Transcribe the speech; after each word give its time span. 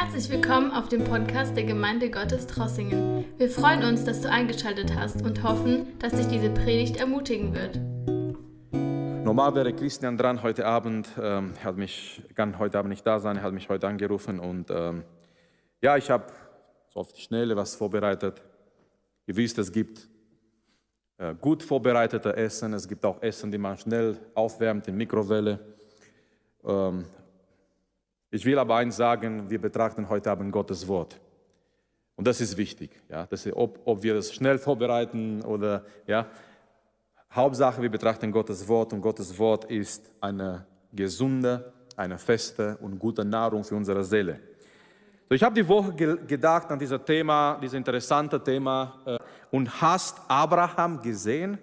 Herzlich 0.00 0.30
willkommen 0.30 0.70
auf 0.70 0.88
dem 0.88 1.02
Podcast 1.02 1.56
der 1.56 1.64
Gemeinde 1.64 2.08
Gottes 2.08 2.46
Trossingen. 2.46 3.24
Wir 3.36 3.50
freuen 3.50 3.82
uns, 3.82 4.04
dass 4.04 4.20
du 4.20 4.30
eingeschaltet 4.30 4.94
hast 4.94 5.22
und 5.22 5.42
hoffen, 5.42 5.98
dass 5.98 6.12
dich 6.12 6.28
diese 6.28 6.50
Predigt 6.50 6.98
ermutigen 6.98 7.52
wird. 7.52 7.80
Normal 9.24 9.56
wäre 9.56 9.72
Christian 9.72 10.16
dran 10.16 10.40
heute 10.44 10.66
Abend. 10.66 11.08
Ähm, 11.20 11.52
er 11.58 11.64
hat 11.64 11.76
mich, 11.76 12.22
kann 12.36 12.60
heute 12.60 12.78
Abend 12.78 12.90
nicht 12.90 13.04
da 13.04 13.18
sein, 13.18 13.38
er 13.38 13.42
hat 13.42 13.52
mich 13.52 13.68
heute 13.68 13.88
angerufen 13.88 14.38
und 14.38 14.70
ähm, 14.70 15.02
ja, 15.80 15.96
ich 15.96 16.08
habe 16.10 16.26
so 16.86 17.00
auf 17.00 17.12
die 17.12 17.20
Schnelle 17.20 17.56
was 17.56 17.74
vorbereitet. 17.74 18.40
Ihr 19.26 19.34
wisst, 19.34 19.58
es 19.58 19.72
gibt 19.72 20.08
äh, 21.16 21.34
gut 21.34 21.64
vorbereitete 21.64 22.36
Essen, 22.36 22.72
es 22.72 22.86
gibt 22.86 23.04
auch 23.04 23.20
Essen, 23.20 23.50
die 23.50 23.58
man 23.58 23.76
schnell 23.76 24.16
aufwärmt 24.36 24.86
in 24.86 24.96
Mikrowelle. 24.96 25.58
Ähm, 26.64 27.04
ich 28.30 28.44
will 28.44 28.58
aber 28.58 28.76
eins 28.76 28.96
sagen, 28.96 29.48
wir 29.48 29.60
betrachten 29.60 30.08
heute 30.08 30.30
Abend 30.30 30.52
Gottes 30.52 30.86
Wort. 30.86 31.18
Und 32.16 32.26
das 32.26 32.40
ist 32.40 32.56
wichtig, 32.56 32.90
ja, 33.08 33.26
dass, 33.26 33.46
ob, 33.52 33.80
ob 33.84 34.02
wir 34.02 34.14
das 34.14 34.34
schnell 34.34 34.58
vorbereiten 34.58 35.42
oder, 35.42 35.84
ja, 36.06 36.26
Hauptsache, 37.30 37.80
wir 37.80 37.90
betrachten 37.90 38.32
Gottes 38.32 38.66
Wort 38.66 38.92
und 38.92 39.02
Gottes 39.02 39.38
Wort 39.38 39.66
ist 39.66 40.10
eine 40.20 40.66
gesunde, 40.92 41.72
eine 41.96 42.18
feste 42.18 42.76
und 42.78 42.98
gute 42.98 43.24
Nahrung 43.24 43.62
für 43.62 43.76
unsere 43.76 44.02
Seele. 44.02 44.40
So, 45.28 45.34
ich 45.34 45.42
habe 45.42 45.54
die 45.54 45.68
Woche 45.68 45.92
ge 45.92 46.16
gedacht 46.26 46.70
an 46.70 46.78
dieses 46.78 47.04
Thema, 47.04 47.58
dieses 47.60 47.74
interessante 47.74 48.42
Thema, 48.42 48.94
äh, 49.04 49.18
und 49.50 49.80
hast 49.80 50.18
Abraham 50.26 51.02
gesehen? 51.02 51.58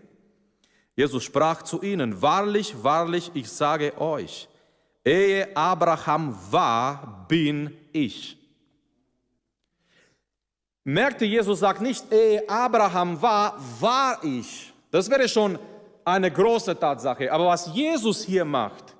Jesus 0.95 1.23
sprach 1.23 1.63
zu 1.63 1.81
ihnen, 1.81 2.21
wahrlich, 2.21 2.75
wahrlich, 2.81 3.31
ich 3.33 3.49
sage 3.51 3.99
euch, 3.99 4.47
Ehe 5.05 5.55
Abraham 5.55 6.35
war, 6.49 7.25
bin 7.27 7.77
ich. 7.93 8.37
Merkte, 10.83 11.25
Jesus 11.25 11.59
sagt 11.59 11.81
nicht, 11.81 12.11
ehe 12.11 12.47
Abraham 12.49 13.21
war, 13.21 13.55
war 13.79 14.23
ich. 14.23 14.73
Das 14.89 15.09
wäre 15.09 15.29
schon 15.29 15.59
eine 16.03 16.31
große 16.31 16.77
Tatsache. 16.79 17.31
Aber 17.31 17.47
was 17.47 17.73
Jesus 17.73 18.23
hier 18.23 18.45
macht, 18.45 18.94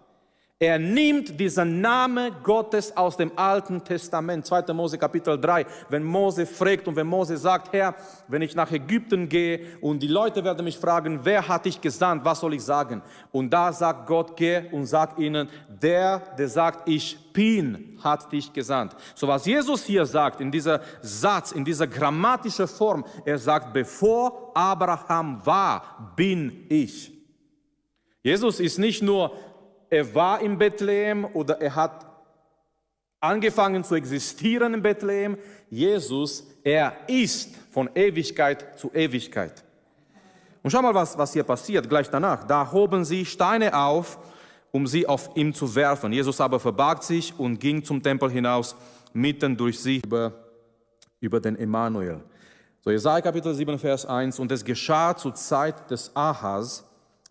er 0.58 0.80
nimmt 0.80 1.38
diesen 1.38 1.82
Namen 1.82 2.32
Gottes 2.42 2.96
aus 2.96 3.18
dem 3.18 3.38
Alten 3.38 3.84
Testament, 3.84 4.46
2. 4.46 4.74
Mose 4.74 4.98
Kapitel 4.98 5.38
3, 5.38 5.66
wenn 5.90 6.02
Mose 6.02 6.46
fragt 6.46 6.88
und 6.88 6.96
wenn 6.96 7.08
Mose 7.08 7.36
sagt, 7.36 7.74
Herr, 7.74 7.94
wenn 8.30 8.42
ich 8.42 8.56
nach 8.56 8.72
Ägypten 8.72 9.28
gehe 9.28 9.78
und 9.82 10.02
die 10.02 10.08
Leute 10.08 10.46
werden 10.46 10.64
mich 10.64 10.78
fragen, 10.78 11.20
wer 11.24 11.46
hat 11.46 11.66
dich 11.66 11.82
gesandt, 11.82 12.24
was 12.24 12.40
soll 12.40 12.54
ich 12.54 12.64
sagen? 12.64 13.02
Und 13.34 13.50
da 13.50 13.74
sagt 13.74 14.08
Gott, 14.08 14.38
geh 14.38 14.70
und 14.72 14.86
sag 14.86 15.20
ihnen, 15.20 15.50
der, 15.68 16.20
der 16.38 16.48
sagt, 16.48 16.88
ich 16.88 17.18
bin, 17.34 18.00
hat 18.02 18.32
dich 18.32 18.54
gesandt. 18.54 18.96
So 19.14 19.28
was 19.28 19.46
Jesus 19.46 19.84
hier 19.84 20.06
sagt, 20.06 20.40
in 20.40 20.52
dieser 20.52 20.80
Satz, 21.02 21.52
in 21.52 21.66
dieser 21.66 21.88
grammatischen 21.88 22.70
Form, 22.70 23.04
er 23.26 23.38
sagt, 23.38 23.74
bevor 23.74 24.52
Abraham 24.54 25.46
war, 25.46 26.14
bin 26.16 26.66
ich. 26.70 27.12
Jesus 28.24 28.62
ist 28.62 28.80
nicht 28.80 29.04
nur 29.04 29.34
er 29.96 30.14
war 30.14 30.42
in 30.42 30.58
Bethlehem 30.58 31.24
oder 31.24 31.62
er 31.62 31.74
hat 31.74 32.06
angefangen 33.22 33.82
zu 33.82 33.96
existieren 33.96 34.74
in 34.74 34.82
Bethlehem. 34.82 35.38
Jesus, 35.70 36.46
er 36.66 36.98
ist 37.08 37.56
von 37.72 37.90
Ewigkeit 37.96 38.78
zu 38.78 38.92
Ewigkeit. 38.94 39.64
Und 40.62 40.72
schau 40.72 40.82
mal, 40.82 40.94
was, 40.94 41.18
was 41.18 41.32
hier 41.32 41.44
passiert 41.44 41.88
gleich 41.88 42.10
danach. 42.10 42.44
Da 42.44 42.70
hoben 42.70 43.06
sie 43.06 43.26
Steine 43.26 43.74
auf, 43.74 44.18
um 44.72 44.86
sie 44.86 45.08
auf 45.08 45.30
ihm 45.36 45.54
zu 45.54 45.74
werfen. 45.74 46.12
Jesus 46.12 46.42
aber 46.42 46.60
verbarg 46.60 47.02
sich 47.02 47.34
und 47.40 47.58
ging 47.58 47.82
zum 47.82 48.04
Tempel 48.04 48.30
hinaus, 48.30 48.76
mitten 49.14 49.56
durch 49.56 49.80
sie 49.80 50.02
über, 50.04 50.34
über 51.22 51.40
den 51.40 51.58
Emanuel. 51.58 52.22
So, 52.82 52.92
Jesaja 52.92 53.22
Kapitel 53.22 53.54
7, 53.54 53.80
Vers 53.80 54.06
1. 54.06 54.40
Und 54.40 54.52
es 54.52 54.66
geschah 54.66 55.16
zur 55.16 55.34
Zeit 55.36 55.90
des 55.90 56.14
Ahas, 56.14 56.84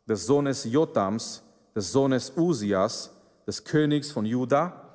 des 0.08 0.24
Sohnes 0.24 0.64
Jotams, 0.64 1.43
des 1.74 1.90
Sohnes 1.92 2.32
Usias, 2.36 3.10
des 3.46 3.64
Königs 3.64 4.10
von 4.10 4.24
Juda. 4.24 4.90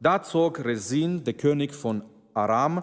Da 0.00 0.22
zog 0.22 0.64
Resin, 0.64 1.24
der 1.24 1.34
König 1.34 1.74
von 1.74 2.02
Aram, 2.34 2.82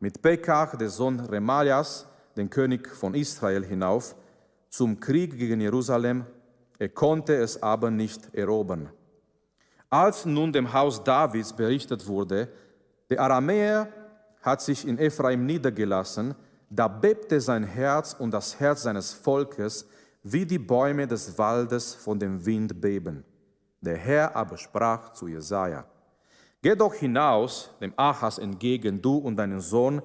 mit 0.00 0.22
Pekach, 0.22 0.76
der 0.76 0.88
Sohn 0.88 1.20
Remalias, 1.20 2.06
den 2.36 2.50
König 2.50 2.88
von 2.88 3.14
Israel, 3.14 3.64
hinauf 3.64 4.14
zum 4.68 5.00
Krieg 5.00 5.38
gegen 5.38 5.60
Jerusalem. 5.60 6.26
Er 6.78 6.90
konnte 6.90 7.34
es 7.34 7.62
aber 7.62 7.90
nicht 7.90 8.34
erobern. 8.34 8.90
Als 9.88 10.26
nun 10.26 10.52
dem 10.52 10.72
Haus 10.72 11.02
Davids 11.02 11.52
berichtet 11.52 12.06
wurde, 12.06 12.48
der 13.08 13.20
Aramäer 13.20 13.88
hat 14.42 14.60
sich 14.60 14.86
in 14.86 14.98
Ephraim 14.98 15.46
niedergelassen, 15.46 16.34
da 16.68 16.88
bebte 16.88 17.40
sein 17.40 17.62
Herz 17.62 18.14
und 18.18 18.32
das 18.32 18.58
Herz 18.58 18.82
seines 18.82 19.12
Volkes, 19.12 19.88
wie 20.28 20.44
die 20.44 20.58
Bäume 20.58 21.06
des 21.06 21.38
Waldes 21.38 21.94
von 21.94 22.18
dem 22.18 22.44
Wind 22.44 22.80
beben. 22.80 23.22
Der 23.80 23.96
Herr 23.96 24.34
aber 24.34 24.58
sprach 24.58 25.12
zu 25.12 25.28
Jesaja: 25.28 25.84
Geh 26.60 26.74
doch 26.74 26.94
hinaus 26.94 27.70
dem 27.80 27.92
Achas 27.96 28.38
entgegen, 28.38 29.00
du 29.00 29.18
und 29.18 29.36
deinen 29.36 29.60
Sohn 29.60 30.02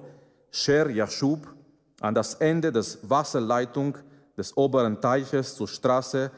Sher 0.50 0.88
Yashub, 0.90 1.52
an 2.00 2.14
das 2.14 2.34
Ende 2.34 2.70
des 2.70 2.98
Wasserleitung 3.02 3.98
des 4.36 4.56
oberen 4.56 5.00
Teiches 5.00 5.56
zur 5.56 5.66
Straße 5.66 6.30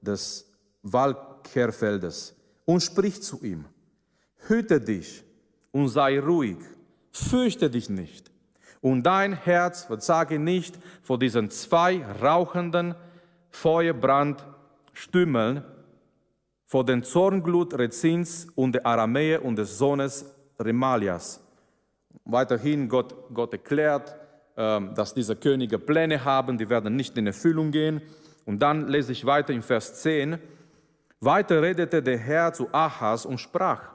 des 0.00 0.46
Walkerfeldes 0.82 2.36
und 2.64 2.80
sprich 2.80 3.22
zu 3.22 3.42
ihm: 3.42 3.64
Hüte 4.46 4.80
dich 4.80 5.24
und 5.72 5.88
sei 5.88 6.20
ruhig, 6.20 6.58
fürchte 7.10 7.68
dich 7.68 7.90
nicht. 7.90 8.30
Und 8.80 9.02
dein 9.02 9.32
Herz 9.32 9.82
verzage 9.82 10.38
nicht 10.38 10.78
vor 11.02 11.18
diesen 11.18 11.50
zwei 11.50 12.04
rauchenden 12.22 12.94
Feuerbrand 13.52 14.44
stümmeln 14.92 15.62
vor 16.66 16.84
den 16.84 17.02
Zornglut 17.02 17.74
Rezins 17.74 18.48
und 18.54 18.72
der 18.72 18.86
Aramäer 18.86 19.44
und 19.44 19.56
des 19.56 19.78
Sohnes 19.78 20.34
Remalias. 20.58 21.40
Weiterhin 22.24 22.88
Gott, 22.88 23.14
Gott 23.32 23.52
erklärt, 23.52 24.16
ähm, 24.56 24.94
dass 24.94 25.14
diese 25.14 25.36
Könige 25.36 25.78
Pläne 25.78 26.24
haben, 26.24 26.58
die 26.58 26.68
werden 26.68 26.96
nicht 26.96 27.16
in 27.16 27.26
Erfüllung 27.26 27.70
gehen. 27.70 28.02
Und 28.44 28.60
dann 28.60 28.88
lese 28.88 29.12
ich 29.12 29.24
weiter 29.24 29.52
in 29.52 29.62
Vers 29.62 30.02
10. 30.02 30.38
Weiter 31.20 31.62
redete 31.62 32.02
der 32.02 32.18
Herr 32.18 32.52
zu 32.52 32.68
Ahas 32.72 33.24
und 33.24 33.38
sprach, 33.38 33.92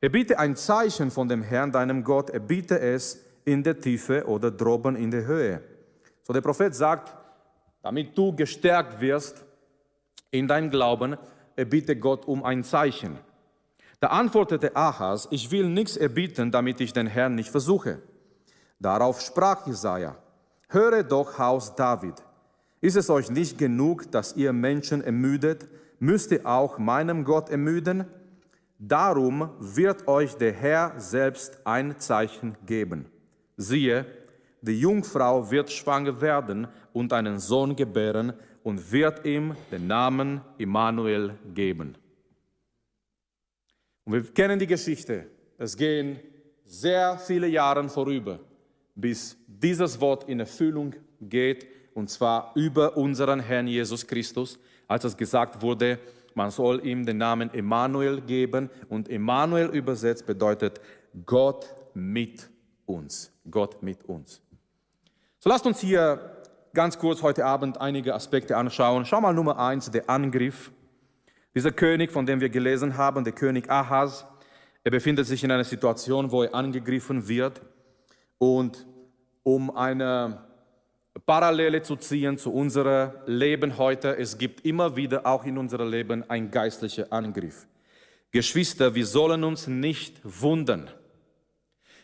er 0.00 0.08
biete 0.08 0.38
ein 0.38 0.56
Zeichen 0.56 1.10
von 1.10 1.28
dem 1.28 1.42
Herrn, 1.42 1.72
deinem 1.72 2.04
Gott, 2.04 2.30
er 2.30 2.40
biete 2.40 2.78
es 2.80 3.24
in 3.44 3.62
der 3.62 3.78
Tiefe 3.80 4.26
oder 4.26 4.50
droben 4.50 4.96
in 4.96 5.10
der 5.10 5.26
Höhe. 5.26 5.62
So 6.22 6.32
der 6.32 6.40
Prophet 6.40 6.74
sagt, 6.74 7.14
damit 7.82 8.16
du 8.16 8.34
gestärkt 8.34 9.00
wirst 9.00 9.44
in 10.30 10.46
deinem 10.46 10.70
Glauben, 10.70 11.16
erbitte 11.56 11.96
Gott 11.96 12.26
um 12.26 12.44
ein 12.44 12.64
Zeichen. 12.64 13.18
Da 14.00 14.08
antwortete 14.08 14.74
Ahas, 14.76 15.28
ich 15.30 15.50
will 15.50 15.68
nichts 15.68 15.96
erbieten, 15.96 16.50
damit 16.50 16.80
ich 16.80 16.92
den 16.92 17.06
Herrn 17.06 17.34
nicht 17.34 17.50
versuche. 17.50 18.00
Darauf 18.78 19.20
sprach 19.20 19.66
Jesaja, 19.66 20.16
höre 20.68 21.02
doch, 21.02 21.38
Haus 21.38 21.74
David, 21.74 22.14
ist 22.80 22.96
es 22.96 23.10
euch 23.10 23.30
nicht 23.30 23.58
genug, 23.58 24.10
dass 24.10 24.36
ihr 24.36 24.54
Menschen 24.54 25.04
ermüdet, 25.04 25.68
müsst 25.98 26.32
ihr 26.32 26.46
auch 26.46 26.78
meinem 26.78 27.24
Gott 27.24 27.50
ermüden? 27.50 28.06
Darum 28.78 29.50
wird 29.58 30.08
euch 30.08 30.34
der 30.36 30.54
Herr 30.54 30.94
selbst 30.98 31.66
ein 31.66 31.98
Zeichen 31.98 32.56
geben. 32.64 33.04
Siehe, 33.58 34.06
die 34.62 34.80
Jungfrau 34.80 35.50
wird 35.50 35.70
schwanger 35.70 36.22
werden 36.22 36.68
und 36.92 37.12
einen 37.12 37.38
Sohn 37.38 37.76
gebären 37.76 38.32
und 38.62 38.92
wird 38.92 39.24
ihm 39.26 39.54
den 39.70 39.86
Namen 39.86 40.40
Immanuel 40.58 41.34
geben. 41.54 41.96
Und 44.04 44.12
wir 44.12 44.22
kennen 44.32 44.58
die 44.58 44.66
Geschichte. 44.66 45.26
Es 45.58 45.76
gehen 45.76 46.18
sehr 46.64 47.18
viele 47.18 47.48
Jahre 47.48 47.88
vorüber, 47.88 48.40
bis 48.94 49.36
dieses 49.46 50.00
Wort 50.00 50.28
in 50.28 50.40
Erfüllung 50.40 50.94
geht, 51.20 51.66
und 51.94 52.08
zwar 52.08 52.52
über 52.54 52.96
unseren 52.96 53.40
Herrn 53.40 53.66
Jesus 53.66 54.06
Christus, 54.06 54.58
als 54.86 55.04
es 55.04 55.16
gesagt 55.16 55.60
wurde, 55.60 55.98
man 56.34 56.50
soll 56.50 56.86
ihm 56.86 57.04
den 57.04 57.18
Namen 57.18 57.50
Immanuel 57.50 58.20
geben. 58.20 58.70
Und 58.88 59.08
Immanuel 59.08 59.68
übersetzt 59.68 60.26
bedeutet 60.26 60.80
Gott 61.26 61.74
mit 61.94 62.48
uns. 62.86 63.32
Gott 63.50 63.82
mit 63.82 64.04
uns. 64.04 64.40
So 65.38 65.50
lasst 65.50 65.66
uns 65.66 65.80
hier 65.80 66.39
ganz 66.74 66.98
kurz 66.98 67.22
heute 67.22 67.44
Abend 67.44 67.80
einige 67.80 68.14
Aspekte 68.14 68.56
anschauen. 68.56 69.04
Schau 69.04 69.20
mal 69.20 69.34
Nummer 69.34 69.58
eins, 69.58 69.90
der 69.90 70.08
Angriff. 70.08 70.70
Dieser 71.54 71.72
König, 71.72 72.12
von 72.12 72.26
dem 72.26 72.40
wir 72.40 72.48
gelesen 72.48 72.96
haben, 72.96 73.24
der 73.24 73.32
König 73.32 73.68
Ahaz, 73.68 74.24
er 74.84 74.90
befindet 74.90 75.26
sich 75.26 75.42
in 75.42 75.50
einer 75.50 75.64
Situation, 75.64 76.30
wo 76.30 76.44
er 76.44 76.54
angegriffen 76.54 77.28
wird. 77.28 77.60
Und 78.38 78.86
um 79.42 79.76
eine 79.76 80.44
Parallele 81.26 81.82
zu 81.82 81.96
ziehen 81.96 82.38
zu 82.38 82.52
unserem 82.52 83.10
Leben 83.26 83.76
heute, 83.76 84.16
es 84.16 84.38
gibt 84.38 84.64
immer 84.64 84.96
wieder 84.96 85.26
auch 85.26 85.44
in 85.44 85.58
unserem 85.58 85.90
Leben 85.90 86.28
einen 86.30 86.50
geistlichen 86.50 87.10
Angriff. 87.10 87.66
Geschwister, 88.30 88.94
wir 88.94 89.06
sollen 89.06 89.42
uns 89.42 89.66
nicht 89.66 90.20
wundern, 90.22 90.88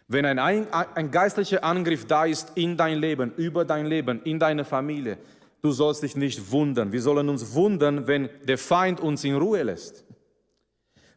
Wenn 0.08 0.24
ein, 0.24 0.72
ein, 0.72 1.10
geistlicher 1.10 1.64
Angriff 1.64 2.06
da 2.06 2.26
ist 2.26 2.52
in 2.54 2.76
dein 2.76 2.98
Leben, 2.98 3.32
über 3.36 3.64
dein 3.64 3.86
Leben, 3.86 4.22
in 4.22 4.38
deine 4.38 4.64
Familie, 4.64 5.18
du 5.62 5.72
sollst 5.72 6.04
dich 6.04 6.14
nicht 6.14 6.52
wundern. 6.52 6.92
Wir 6.92 7.02
sollen 7.02 7.28
uns 7.28 7.54
wundern, 7.54 8.06
wenn 8.06 8.28
der 8.44 8.58
Feind 8.58 9.00
uns 9.00 9.24
in 9.24 9.34
Ruhe 9.36 9.64
lässt. 9.64 10.04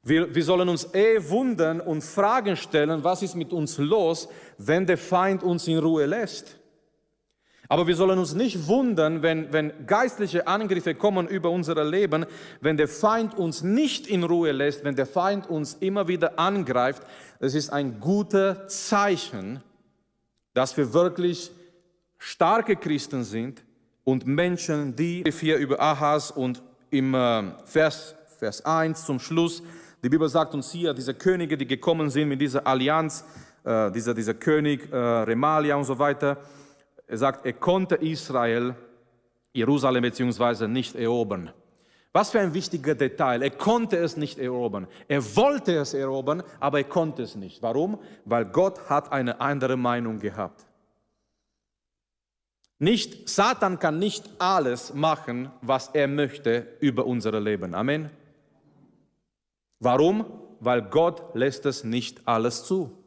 Wir, 0.02 0.34
wir 0.34 0.44
sollen 0.44 0.70
uns 0.70 0.94
eh 0.96 1.30
wundern 1.30 1.82
und 1.82 2.04
Fragen 2.04 2.56
stellen, 2.56 3.04
was 3.04 3.22
ist 3.22 3.36
mit 3.36 3.54
uns 3.54 3.78
los, 3.78 4.28
wenn 4.58 4.88
der 4.88 4.98
Feind 4.98 5.44
uns 5.44 5.68
in 5.68 5.78
Ruhe 5.78 6.06
lässt. 6.06 6.59
Aber 7.72 7.86
wir 7.86 7.96
sollen 7.96 8.18
uns 8.18 8.34
nicht 8.34 8.68
wundern, 8.68 9.22
wenn, 9.22 9.54
wenn 9.54 9.86
geistliche 9.86 10.48
Angriffe 10.48 10.96
kommen 10.96 11.28
über 11.28 11.52
unser 11.52 11.86
Leben, 11.86 12.26
wenn 12.62 12.78
der 12.78 12.88
Feind 12.88 13.38
uns 13.38 13.62
nicht 13.62 14.08
in 14.08 14.24
Ruhe 14.24 14.52
lässt, 14.52 14.84
wenn 14.84 14.96
der 14.96 15.06
Feind 15.06 15.48
uns 15.48 15.76
immer 15.80 16.08
wieder 16.08 16.40
angreift. 16.40 17.04
Es 17.40 17.54
ist 17.54 17.70
ein 17.70 18.00
gutes 18.00 18.88
Zeichen, 18.88 19.62
dass 20.56 20.76
wir 20.78 20.94
wirklich 20.94 21.52
starke 22.18 22.76
Christen 22.76 23.24
sind 23.24 23.64
und 24.04 24.26
Menschen, 24.26 24.96
die 24.96 25.24
hier 25.40 25.58
über 25.58 25.80
Ahas 25.80 26.32
und 26.32 26.64
im 26.90 27.14
äh, 27.14 27.44
Vers, 27.66 28.16
Vers 28.40 28.66
1 28.66 29.06
zum 29.06 29.20
Schluss, 29.20 29.62
die 30.04 30.10
Bibel 30.10 30.28
sagt 30.28 30.56
uns 30.56 30.72
hier, 30.72 30.94
diese 30.96 31.14
Könige, 31.14 31.56
die 31.56 31.68
gekommen 31.68 32.10
sind 32.10 32.30
mit 32.30 32.42
dieser 32.42 32.66
Allianz, 32.66 33.26
äh, 33.64 33.92
dieser, 33.92 34.16
dieser 34.16 34.34
König 34.34 34.92
äh, 34.92 34.96
Remalia 34.96 35.76
und 35.76 35.84
so 35.84 36.00
weiter, 36.00 36.38
er 37.10 37.18
sagt, 37.18 37.46
er 37.46 37.54
konnte 37.54 37.96
Israel, 37.96 38.76
Jerusalem 39.52 40.04
beziehungsweise 40.04 40.68
nicht 40.68 40.96
erobern. 40.96 41.52
Was 42.14 42.30
für 42.30 42.40
ein 42.40 42.54
wichtiger 42.54 42.94
Detail. 42.94 43.42
Er 43.42 43.50
konnte 43.50 43.98
es 43.98 44.16
nicht 44.16 44.38
erobern. 44.38 44.88
Er 45.08 45.24
wollte 45.36 45.76
es 45.76 45.96
erobern, 45.96 46.44
aber 46.60 46.78
er 46.78 46.84
konnte 46.84 47.24
es 47.24 47.36
nicht. 47.36 47.64
Warum? 47.64 48.00
Weil 48.26 48.46
Gott 48.46 48.90
hat 48.90 49.12
eine 49.12 49.42
andere 49.42 49.76
Meinung 49.76 50.20
gehabt. 50.20 50.68
Nicht, 52.78 53.28
Satan 53.28 53.80
kann 53.80 53.98
nicht 53.98 54.30
alles 54.38 54.94
machen, 54.94 55.52
was 55.62 55.90
er 55.90 56.08
möchte 56.08 56.68
über 56.80 57.08
unser 57.08 57.40
Leben. 57.40 57.74
Amen. 57.74 58.12
Warum? 59.80 60.26
Weil 60.60 60.84
Gott 60.84 61.36
lässt 61.36 61.66
es 61.66 61.84
nicht 61.84 62.28
alles 62.28 62.66
zu. 62.66 62.99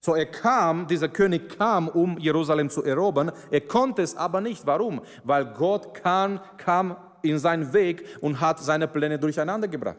So 0.00 0.14
er 0.14 0.26
kam, 0.26 0.86
dieser 0.86 1.08
König 1.08 1.58
kam, 1.58 1.88
um 1.88 2.18
Jerusalem 2.18 2.70
zu 2.70 2.84
erobern. 2.84 3.32
Er 3.50 3.62
konnte 3.62 4.02
es 4.02 4.16
aber 4.16 4.40
nicht. 4.40 4.64
Warum? 4.66 5.00
Weil 5.24 5.46
Gott 5.46 5.94
kam, 5.94 6.40
kam 6.56 6.96
in 7.22 7.38
seinen 7.38 7.72
Weg 7.72 8.04
und 8.20 8.40
hat 8.40 8.60
seine 8.60 8.86
Pläne 8.86 9.18
durcheinander 9.18 9.66
gebracht. 9.66 9.98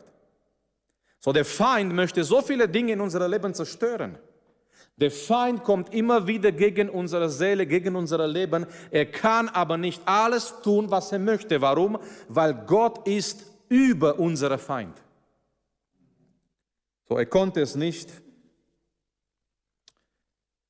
So 1.19 1.33
der 1.33 1.43
Feind 1.43 1.93
möchte 1.93 2.23
so 2.23 2.41
viele 2.41 2.69
Dinge 2.69 2.93
in 2.93 3.01
unserem 3.01 3.29
Leben 3.29 3.53
zerstören. 3.53 4.17
Der 4.95 5.11
Feind 5.11 5.63
kommt 5.63 5.93
immer 5.93 6.27
wieder 6.27 6.51
gegen 6.51 6.89
unsere 6.89 7.29
Seele, 7.29 7.65
gegen 7.65 7.95
unser 7.95 8.25
Leben. 8.27 8.65
Er 8.91 9.05
kann 9.05 9.47
aber 9.49 9.77
nicht 9.77 10.01
alles 10.05 10.55
tun, 10.61 10.89
was 10.91 11.11
er 11.11 11.19
möchte. 11.19 11.59
Warum? 11.61 11.97
Weil 12.27 12.53
Gott 12.53 13.07
ist 13.07 13.45
über 13.69 14.17
unsere 14.19 14.57
Feind. 14.57 14.95
So, 17.07 17.17
er 17.17 17.25
konnte 17.25 17.61
es 17.61 17.75
nicht 17.75 18.09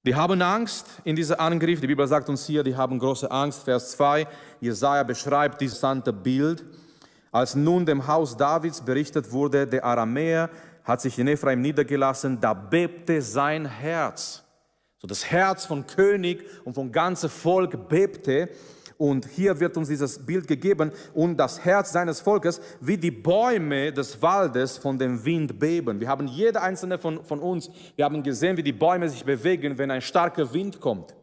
die 0.06 0.16
haben 0.16 0.42
Angst 0.42 0.88
in 1.04 1.16
diesem 1.16 1.40
Angriff. 1.40 1.82
Die 1.82 1.88
Bibel 1.88 2.08
sagt 2.08 2.30
uns 2.30 2.46
hier, 2.46 2.64
die 2.64 2.76
haben 2.76 2.98
große 2.98 3.30
Angst. 3.30 3.64
Vers 3.64 3.92
2, 3.92 4.28
Jesaja 4.62 5.04
beschreibt 5.04 5.60
dieses 5.60 5.80
sante 5.80 6.14
Bild. 6.14 6.64
Als 7.32 7.54
nun 7.54 7.86
dem 7.86 8.08
Haus 8.08 8.36
Davids 8.36 8.82
berichtet 8.82 9.32
wurde, 9.32 9.68
der 9.68 9.84
Aramäer 9.84 10.50
hat 10.84 11.02
sich 11.02 11.20
in 11.20 11.28
Ephraim 11.28 11.62
niedergelassen, 11.62 12.40
da 12.40 12.54
bebte 12.54 13.22
sein 13.22 13.66
Herz. 13.66 14.44
So 14.98 15.08
das 15.08 15.26
Herz 15.26 15.66
von 15.66 15.86
König 15.86 16.46
und 16.64 16.74
vom 16.74 16.92
ganzen 16.92 17.30
Volk 17.30 17.88
bebte. 17.90 18.50
Und 19.00 19.26
hier 19.30 19.58
wird 19.62 19.78
uns 19.78 19.88
dieses 19.88 20.20
Bild 20.26 20.46
gegeben 20.46 20.92
und 21.14 21.38
das 21.38 21.64
Herz 21.64 21.94
seines 21.94 22.20
Volkes 22.20 22.60
wie 22.82 22.98
die 22.98 23.12
Bäume 23.12 23.94
des 23.94 24.22
Waldes 24.22 24.78
von 24.78 25.00
dem 25.00 25.24
Wind 25.24 25.58
beben. 25.58 26.02
Wir 26.02 26.10
haben 26.10 26.28
jeder 26.28 26.62
einzelne 26.62 26.98
von, 26.98 27.24
von 27.24 27.40
uns, 27.40 27.70
wir 27.96 28.04
haben 28.04 28.22
gesehen, 28.22 28.58
wie 28.58 28.64
die 28.64 28.74
Bäume 28.74 29.08
sich 29.08 29.24
bewegen, 29.24 29.78
wenn 29.78 29.90
ein 29.90 30.02
starker 30.02 30.54
Wind 30.54 30.82
kommt. 30.82 31.16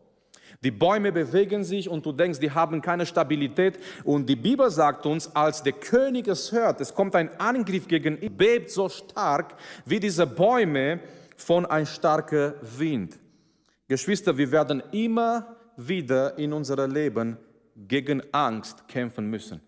Die 0.64 0.70
Bäume 0.70 1.12
bewegen 1.12 1.64
sich 1.64 1.87
und 1.87 2.06
du 2.06 2.12
denkst, 2.12 2.40
die 2.40 2.50
haben 2.50 2.81
keine 2.81 3.05
Stabilität. 3.05 3.79
Und 4.05 4.26
die 4.26 4.37
Bibel 4.37 4.70
sagt 4.70 5.05
uns, 5.05 5.37
als 5.37 5.62
der 5.62 5.75
König 5.75 6.29
es 6.29 6.52
hört, 6.52 6.81
es 6.81 6.94
kommt 6.94 7.14
ein 7.14 7.29
Angriff 7.38 7.87
gegen 7.87 8.19
ihn, 8.22 8.34
bebt 8.34 8.70
so 8.70 8.88
stark 8.88 9.55
wie 9.84 10.00
diese 10.00 10.26
Bäume 10.26 11.00
von 11.37 11.67
ein 11.67 11.84
starker 11.84 12.55
Wind. 12.79 13.19
Geschwister, 13.87 14.38
wir 14.38 14.50
werden 14.50 14.82
immer 14.93 15.56
wieder 15.76 16.38
in 16.38 16.55
unserem 16.55 16.90
Leben 16.90 17.37
gegen 17.76 18.23
Angst 18.32 18.88
kämpfen 18.88 19.28
müssen. 19.28 19.61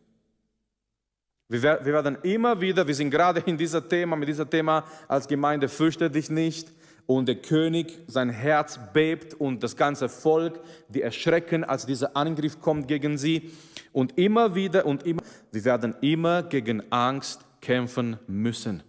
Wir, 1.48 1.62
wir 1.62 1.92
werden 1.92 2.18
immer 2.22 2.60
wieder, 2.60 2.86
wir 2.86 2.94
sind 2.94 3.10
gerade 3.10 3.40
in 3.46 3.56
diesem 3.56 3.88
Thema, 3.88 4.16
mit 4.16 4.28
diesem 4.28 4.48
Thema 4.48 4.84
als 5.06 5.26
Gemeinde, 5.26 5.68
fürchte 5.68 6.10
dich 6.10 6.28
nicht. 6.30 6.72
Und 7.06 7.26
der 7.26 7.36
König, 7.36 8.00
sein 8.06 8.28
Herz 8.28 8.78
bebt 8.92 9.32
und 9.32 9.62
das 9.62 9.74
ganze 9.74 10.10
Volk, 10.10 10.60
die 10.90 11.00
erschrecken, 11.00 11.64
als 11.64 11.86
dieser 11.86 12.14
Angriff 12.14 12.60
kommt 12.60 12.86
gegen 12.86 13.16
sie. 13.16 13.50
Und 13.92 14.18
immer 14.18 14.54
wieder 14.54 14.84
und 14.84 15.06
immer, 15.06 15.22
wir 15.50 15.64
werden 15.64 15.96
immer 16.02 16.42
gegen 16.42 16.82
Angst 16.92 17.40
kämpfen 17.62 18.18
müssen. 18.26 18.82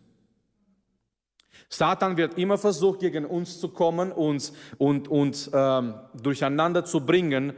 Satan 1.69 2.18
wird 2.18 2.38
immer 2.38 2.57
versucht, 2.57 3.00
gegen 3.00 3.25
uns 3.25 3.60
zu 3.60 3.69
kommen, 3.69 4.12
uns 4.12 4.51
und 4.77 5.07
uns 5.07 5.50
ähm, 5.54 5.94
durcheinander 6.22 6.83
zu 6.83 7.06
bringen, 7.06 7.54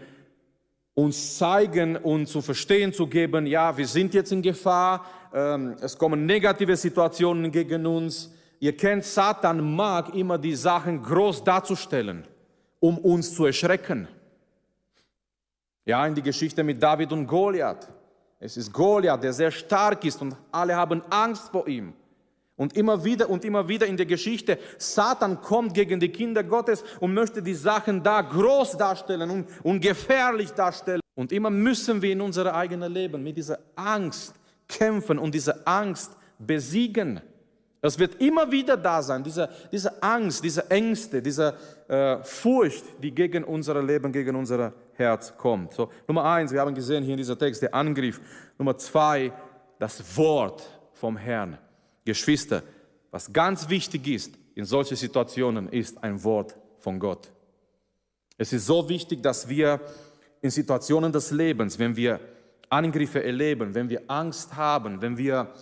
uns 0.93 1.37
zeigen 1.37 1.95
und 1.95 2.27
zu 2.27 2.41
verstehen 2.41 2.93
zu 2.93 3.07
geben, 3.07 3.45
ja, 3.45 3.75
wir 3.75 3.87
sind 3.87 4.13
jetzt 4.13 4.31
in 4.31 4.41
Gefahr, 4.41 5.05
ähm, 5.33 5.75
es 5.81 5.97
kommen 5.97 6.25
negative 6.25 6.75
Situationen 6.75 7.51
gegen 7.51 7.85
uns. 7.85 8.33
Ihr 8.59 8.75
kennt, 8.75 9.05
Satan 9.05 9.75
mag 9.75 10.13
immer 10.13 10.37
die 10.37 10.55
Sachen 10.55 11.01
groß 11.01 11.43
darzustellen, 11.43 12.27
um 12.79 12.97
uns 12.97 13.33
zu 13.33 13.45
erschrecken. 13.45 14.07
Ja, 15.85 16.05
in 16.05 16.13
die 16.13 16.21
Geschichte 16.21 16.63
mit 16.63 16.81
David 16.81 17.11
und 17.11 17.25
Goliath. 17.25 17.87
Es 18.39 18.57
ist 18.57 18.71
Goliath, 18.71 19.23
der 19.23 19.33
sehr 19.33 19.51
stark 19.51 20.03
ist 20.03 20.21
und 20.21 20.35
alle 20.51 20.75
haben 20.75 21.01
Angst 21.09 21.49
vor 21.51 21.67
ihm. 21.67 21.93
Und 22.61 22.77
immer 22.77 23.03
wieder 23.03 23.27
und 23.27 23.43
immer 23.43 23.67
wieder 23.67 23.87
in 23.87 23.97
der 23.97 24.05
Geschichte, 24.05 24.59
Satan 24.77 25.41
kommt 25.41 25.73
gegen 25.73 25.99
die 25.99 26.09
Kinder 26.09 26.43
Gottes 26.43 26.83
und 26.99 27.11
möchte 27.11 27.41
die 27.41 27.55
Sachen 27.55 28.03
da 28.03 28.21
groß 28.21 28.77
darstellen 28.77 29.31
und, 29.31 29.47
und 29.63 29.79
gefährlich 29.79 30.51
darstellen. 30.51 31.01
Und 31.15 31.31
immer 31.31 31.49
müssen 31.49 32.03
wir 32.03 32.11
in 32.11 32.21
unserem 32.21 32.53
eigenen 32.53 32.93
Leben 32.93 33.23
mit 33.23 33.35
dieser 33.35 33.57
Angst 33.75 34.35
kämpfen 34.67 35.17
und 35.17 35.33
diese 35.33 35.65
Angst 35.65 36.15
besiegen. 36.37 37.19
Das 37.81 37.97
wird 37.97 38.21
immer 38.21 38.51
wieder 38.51 38.77
da 38.77 39.01
sein, 39.01 39.23
diese, 39.23 39.49
diese 39.71 40.03
Angst, 40.03 40.43
diese 40.43 40.69
Ängste, 40.69 41.19
diese 41.19 41.55
äh, 41.87 42.17
Furcht, 42.23 42.83
die 43.01 43.09
gegen 43.09 43.43
unser 43.43 43.81
Leben, 43.81 44.11
gegen 44.11 44.35
unser 44.35 44.71
Herz 44.93 45.35
kommt. 45.35 45.73
So, 45.73 45.89
Nummer 46.07 46.25
eins, 46.25 46.51
wir 46.51 46.61
haben 46.61 46.75
gesehen 46.75 47.03
hier 47.03 47.13
in 47.13 47.17
dieser 47.17 47.39
Text, 47.39 47.63
der 47.63 47.73
Angriff. 47.73 48.21
Nummer 48.59 48.77
zwei, 48.77 49.33
das 49.79 50.15
Wort 50.15 50.61
vom 50.93 51.17
Herrn. 51.17 51.57
Geschwister, 52.05 52.63
was 53.11 53.31
ganz 53.31 53.69
wichtig 53.69 54.07
ist 54.07 54.33
in 54.55 54.65
solchen 54.65 54.95
Situationen, 54.95 55.69
ist 55.69 56.03
ein 56.03 56.23
Wort 56.23 56.55
von 56.79 56.99
Gott. 56.99 57.31
Es 58.37 58.53
ist 58.53 58.65
so 58.65 58.87
wichtig, 58.89 59.21
dass 59.21 59.47
wir 59.47 59.79
in 60.41 60.49
Situationen 60.49 61.11
des 61.11 61.31
Lebens, 61.31 61.77
wenn 61.77 61.95
wir 61.95 62.19
Angriffe 62.69 63.23
erleben, 63.23 63.75
wenn 63.75 63.89
wir 63.89 64.01
Angst 64.07 64.55
haben, 64.55 65.01
wenn 65.01 65.17
wir 65.17 65.53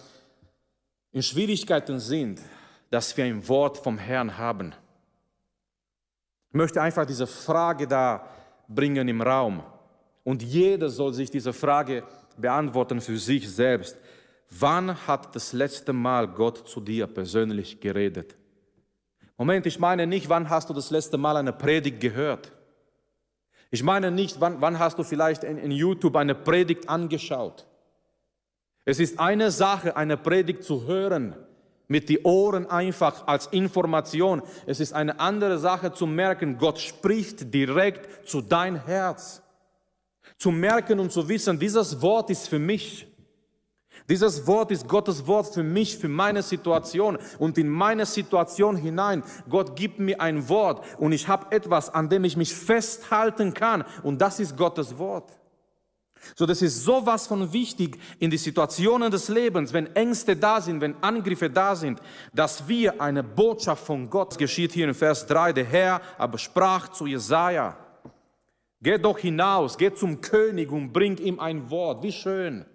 in 1.11 1.23
Schwierigkeiten 1.23 1.99
sind, 1.99 2.39
dass 2.89 3.15
wir 3.17 3.25
ein 3.25 3.47
Wort 3.47 3.77
vom 3.77 3.97
Herrn 3.97 4.37
haben. 4.37 4.73
Ich 6.49 6.55
möchte 6.55 6.81
einfach 6.81 7.05
diese 7.05 7.27
Frage 7.27 7.87
da 7.87 8.27
bringen 8.67 9.07
im 9.07 9.21
Raum. 9.21 9.63
Und 10.23 10.43
jeder 10.43 10.89
soll 10.89 11.13
sich 11.13 11.29
diese 11.29 11.53
Frage 11.53 12.03
beantworten 12.37 13.01
für 13.01 13.17
sich 13.17 13.49
selbst. 13.49 13.97
Wann 14.49 14.95
hat 15.07 15.35
das 15.35 15.53
letzte 15.53 15.93
Mal 15.93 16.27
Gott 16.27 16.67
zu 16.67 16.81
dir 16.81 17.07
persönlich 17.07 17.79
geredet? 17.79 18.35
Moment, 19.37 19.65
ich 19.65 19.79
meine 19.79 20.07
nicht, 20.07 20.27
wann 20.27 20.49
hast 20.49 20.69
du 20.69 20.73
das 20.73 20.89
letzte 20.91 21.17
Mal 21.17 21.37
eine 21.37 21.53
Predigt 21.53 22.01
gehört? 22.01 22.51
Ich 23.71 23.83
meine 23.83 24.11
nicht, 24.11 24.41
wann, 24.41 24.59
wann 24.59 24.79
hast 24.79 24.97
du 24.97 25.03
vielleicht 25.03 25.43
in, 25.43 25.57
in 25.57 25.71
YouTube 25.71 26.15
eine 26.15 26.35
Predigt 26.35 26.89
angeschaut? 26.89 27.67
Es 28.85 28.99
ist 28.99 29.19
eine 29.19 29.51
Sache, 29.51 29.95
eine 29.95 30.17
Predigt 30.17 30.63
zu 30.63 30.87
hören, 30.87 31.35
mit 31.87 32.09
die 32.09 32.23
Ohren 32.23 32.65
einfach 32.67 33.27
als 33.27 33.47
Information. 33.47 34.41
Es 34.65 34.79
ist 34.79 34.93
eine 34.93 35.19
andere 35.19 35.59
Sache 35.59 35.93
zu 35.93 36.07
merken, 36.07 36.57
Gott 36.57 36.79
spricht 36.79 37.53
direkt 37.53 38.27
zu 38.27 38.41
dein 38.41 38.83
Herz. 38.85 39.43
Zu 40.37 40.51
merken 40.51 40.99
und 40.99 41.11
zu 41.11 41.27
wissen, 41.29 41.59
dieses 41.59 42.01
Wort 42.01 42.29
ist 42.29 42.47
für 42.47 42.59
mich. 42.59 43.08
Dieses 44.09 44.47
Wort 44.47 44.71
ist 44.71 44.87
Gottes 44.87 45.27
Wort 45.27 45.53
für 45.53 45.61
mich, 45.61 45.97
für 45.97 46.07
meine 46.07 46.41
Situation 46.41 47.19
und 47.37 47.57
in 47.59 47.69
meine 47.69 48.07
Situation 48.07 48.75
hinein. 48.75 49.23
Gott 49.47 49.75
gibt 49.75 49.99
mir 49.99 50.19
ein 50.19 50.49
Wort 50.49 50.83
und 50.97 51.11
ich 51.11 51.27
habe 51.27 51.51
etwas, 51.51 51.93
an 51.93 52.09
dem 52.09 52.23
ich 52.23 52.35
mich 52.35 52.53
festhalten 52.53 53.53
kann 53.53 53.85
und 54.01 54.19
das 54.19 54.39
ist 54.39 54.57
Gottes 54.57 54.97
Wort. 54.97 55.39
So, 56.35 56.45
das 56.45 56.61
ist 56.61 56.83
sowas 56.83 57.27
von 57.27 57.53
wichtig 57.53 57.97
in 58.17 58.29
die 58.29 58.37
Situationen 58.37 59.11
des 59.11 59.29
Lebens, 59.29 59.73
wenn 59.73 59.95
Ängste 59.95 60.35
da 60.35 60.59
sind, 60.59 60.81
wenn 60.81 61.01
Angriffe 61.01 61.49
da 61.49 61.75
sind, 61.75 62.01
dass 62.33 62.67
wir 62.67 62.99
eine 62.99 63.23
Botschaft 63.23 63.85
von 63.85 64.09
Gott 64.09 64.37
geschieht 64.37 64.73
hier 64.73 64.87
in 64.87 64.93
Vers 64.93 65.27
3. 65.27 65.53
Der 65.53 65.65
Herr 65.65 66.01
aber 66.17 66.37
sprach 66.37 66.89
zu 66.89 67.05
Jesaja: 67.05 67.77
Geh 68.81 68.97
doch 68.97 69.19
hinaus, 69.19 69.77
geh 69.77 69.93
zum 69.93 70.19
König 70.19 70.71
und 70.71 70.91
bring 70.91 71.17
ihm 71.17 71.39
ein 71.39 71.69
Wort. 71.69 72.03
Wie 72.03 72.11
schön. 72.11 72.65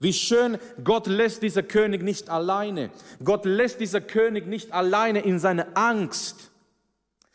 Wie 0.00 0.12
schön, 0.12 0.58
Gott 0.82 1.06
lässt 1.06 1.42
dieser 1.42 1.62
König 1.62 2.02
nicht 2.02 2.28
alleine. 2.28 2.90
Gott 3.22 3.44
lässt 3.44 3.80
dieser 3.80 4.00
König 4.00 4.46
nicht 4.46 4.72
alleine 4.72 5.20
in 5.20 5.38
seine 5.38 5.76
Angst, 5.76 6.50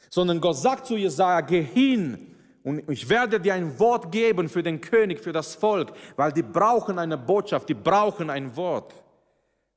sondern 0.09 0.41
Gott 0.41 0.57
sagt 0.57 0.87
zu 0.87 0.95
Jesaja: 0.95 1.41
Geh 1.41 1.61
hin 1.61 2.35
und 2.63 2.89
ich 2.89 3.07
werde 3.07 3.39
dir 3.39 3.53
ein 3.53 3.79
Wort 3.79 4.11
geben 4.11 4.49
für 4.49 4.63
den 4.63 4.81
König, 4.81 5.19
für 5.19 5.31
das 5.31 5.55
Volk, 5.55 5.93
weil 6.15 6.31
die 6.31 6.43
brauchen 6.43 6.99
eine 6.99 7.17
Botschaft, 7.17 7.69
die 7.69 7.73
brauchen 7.73 8.29
ein 8.29 8.55
Wort. 8.55 8.93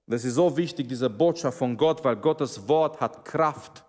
Das 0.06 0.24
ist 0.24 0.34
so 0.34 0.56
wichtig, 0.56 0.88
diese 0.88 1.08
Botschaft 1.08 1.58
von 1.58 1.76
Gott, 1.76 2.04
weil 2.04 2.16
Gottes 2.16 2.68
Wort 2.68 3.00
hat 3.00 3.24
Kraft. 3.24 3.84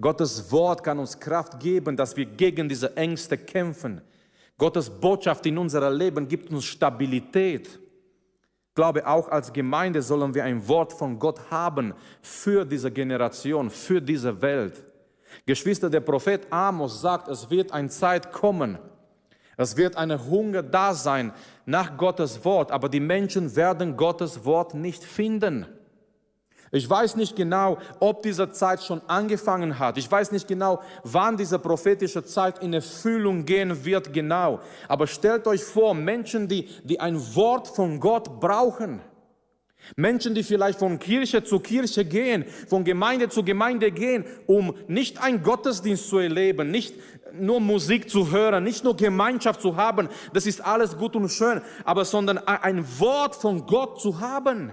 Gottes 0.00 0.50
Wort 0.50 0.82
kann 0.82 0.98
uns 0.98 1.18
Kraft 1.18 1.60
geben, 1.60 1.96
dass 1.96 2.16
wir 2.16 2.24
gegen 2.24 2.68
diese 2.68 2.96
Ängste 2.96 3.36
kämpfen. 3.36 4.00
Gottes 4.58 4.88
Botschaft 4.88 5.46
in 5.46 5.58
unserem 5.58 5.96
Leben 5.96 6.28
gibt 6.28 6.50
uns 6.50 6.64
Stabilität. 6.64 7.66
Ich 8.68 8.74
glaube, 8.74 9.06
auch 9.06 9.28
als 9.28 9.52
Gemeinde 9.52 10.00
sollen 10.00 10.34
wir 10.34 10.44
ein 10.44 10.66
Wort 10.66 10.92
von 10.92 11.18
Gott 11.18 11.50
haben 11.50 11.92
für 12.22 12.64
diese 12.64 12.90
Generation, 12.90 13.68
für 13.68 14.00
diese 14.00 14.40
Welt. 14.40 14.84
Geschwister, 15.46 15.90
der 15.90 16.00
Prophet 16.00 16.46
Amos 16.50 17.00
sagt, 17.00 17.28
es 17.28 17.50
wird 17.50 17.72
eine 17.72 17.88
Zeit 17.88 18.32
kommen, 18.32 18.78
es 19.56 19.76
wird 19.76 19.96
eine 19.96 20.26
Hunger 20.26 20.62
da 20.62 20.94
sein 20.94 21.32
nach 21.66 21.96
Gottes 21.96 22.44
Wort, 22.44 22.70
aber 22.70 22.88
die 22.88 23.00
Menschen 23.00 23.54
werden 23.54 23.96
Gottes 23.96 24.44
Wort 24.44 24.74
nicht 24.74 25.04
finden. 25.04 25.66
Ich 26.74 26.88
weiß 26.88 27.16
nicht 27.16 27.36
genau, 27.36 27.76
ob 28.00 28.22
diese 28.22 28.50
Zeit 28.50 28.82
schon 28.82 29.02
angefangen 29.06 29.78
hat. 29.78 29.98
Ich 29.98 30.10
weiß 30.10 30.32
nicht 30.32 30.48
genau, 30.48 30.80
wann 31.04 31.36
diese 31.36 31.58
prophetische 31.58 32.24
Zeit 32.24 32.60
in 32.62 32.72
Erfüllung 32.72 33.44
gehen 33.44 33.84
wird, 33.84 34.10
genau. 34.14 34.60
Aber 34.88 35.06
stellt 35.06 35.46
euch 35.46 35.62
vor, 35.62 35.92
Menschen, 35.92 36.48
die, 36.48 36.66
die 36.82 36.98
ein 36.98 37.20
Wort 37.34 37.68
von 37.68 38.00
Gott 38.00 38.40
brauchen, 38.40 39.02
Menschen, 39.96 40.34
die 40.34 40.42
vielleicht 40.42 40.78
von 40.78 40.98
Kirche 40.98 41.44
zu 41.44 41.60
Kirche 41.60 42.06
gehen, 42.06 42.46
von 42.68 42.84
Gemeinde 42.84 43.28
zu 43.28 43.44
Gemeinde 43.44 43.90
gehen, 43.90 44.24
um 44.46 44.74
nicht 44.88 45.22
einen 45.22 45.42
Gottesdienst 45.42 46.08
zu 46.08 46.18
erleben, 46.18 46.70
nicht 46.70 46.94
nur 47.34 47.60
Musik 47.60 48.08
zu 48.08 48.30
hören, 48.30 48.64
nicht 48.64 48.82
nur 48.82 48.96
Gemeinschaft 48.96 49.60
zu 49.60 49.76
haben, 49.76 50.08
das 50.32 50.46
ist 50.46 50.64
alles 50.64 50.96
gut 50.96 51.16
und 51.16 51.28
schön, 51.28 51.60
aber 51.84 52.06
sondern 52.06 52.38
ein 52.38 52.86
Wort 52.98 53.34
von 53.34 53.66
Gott 53.66 54.00
zu 54.00 54.20
haben. 54.20 54.72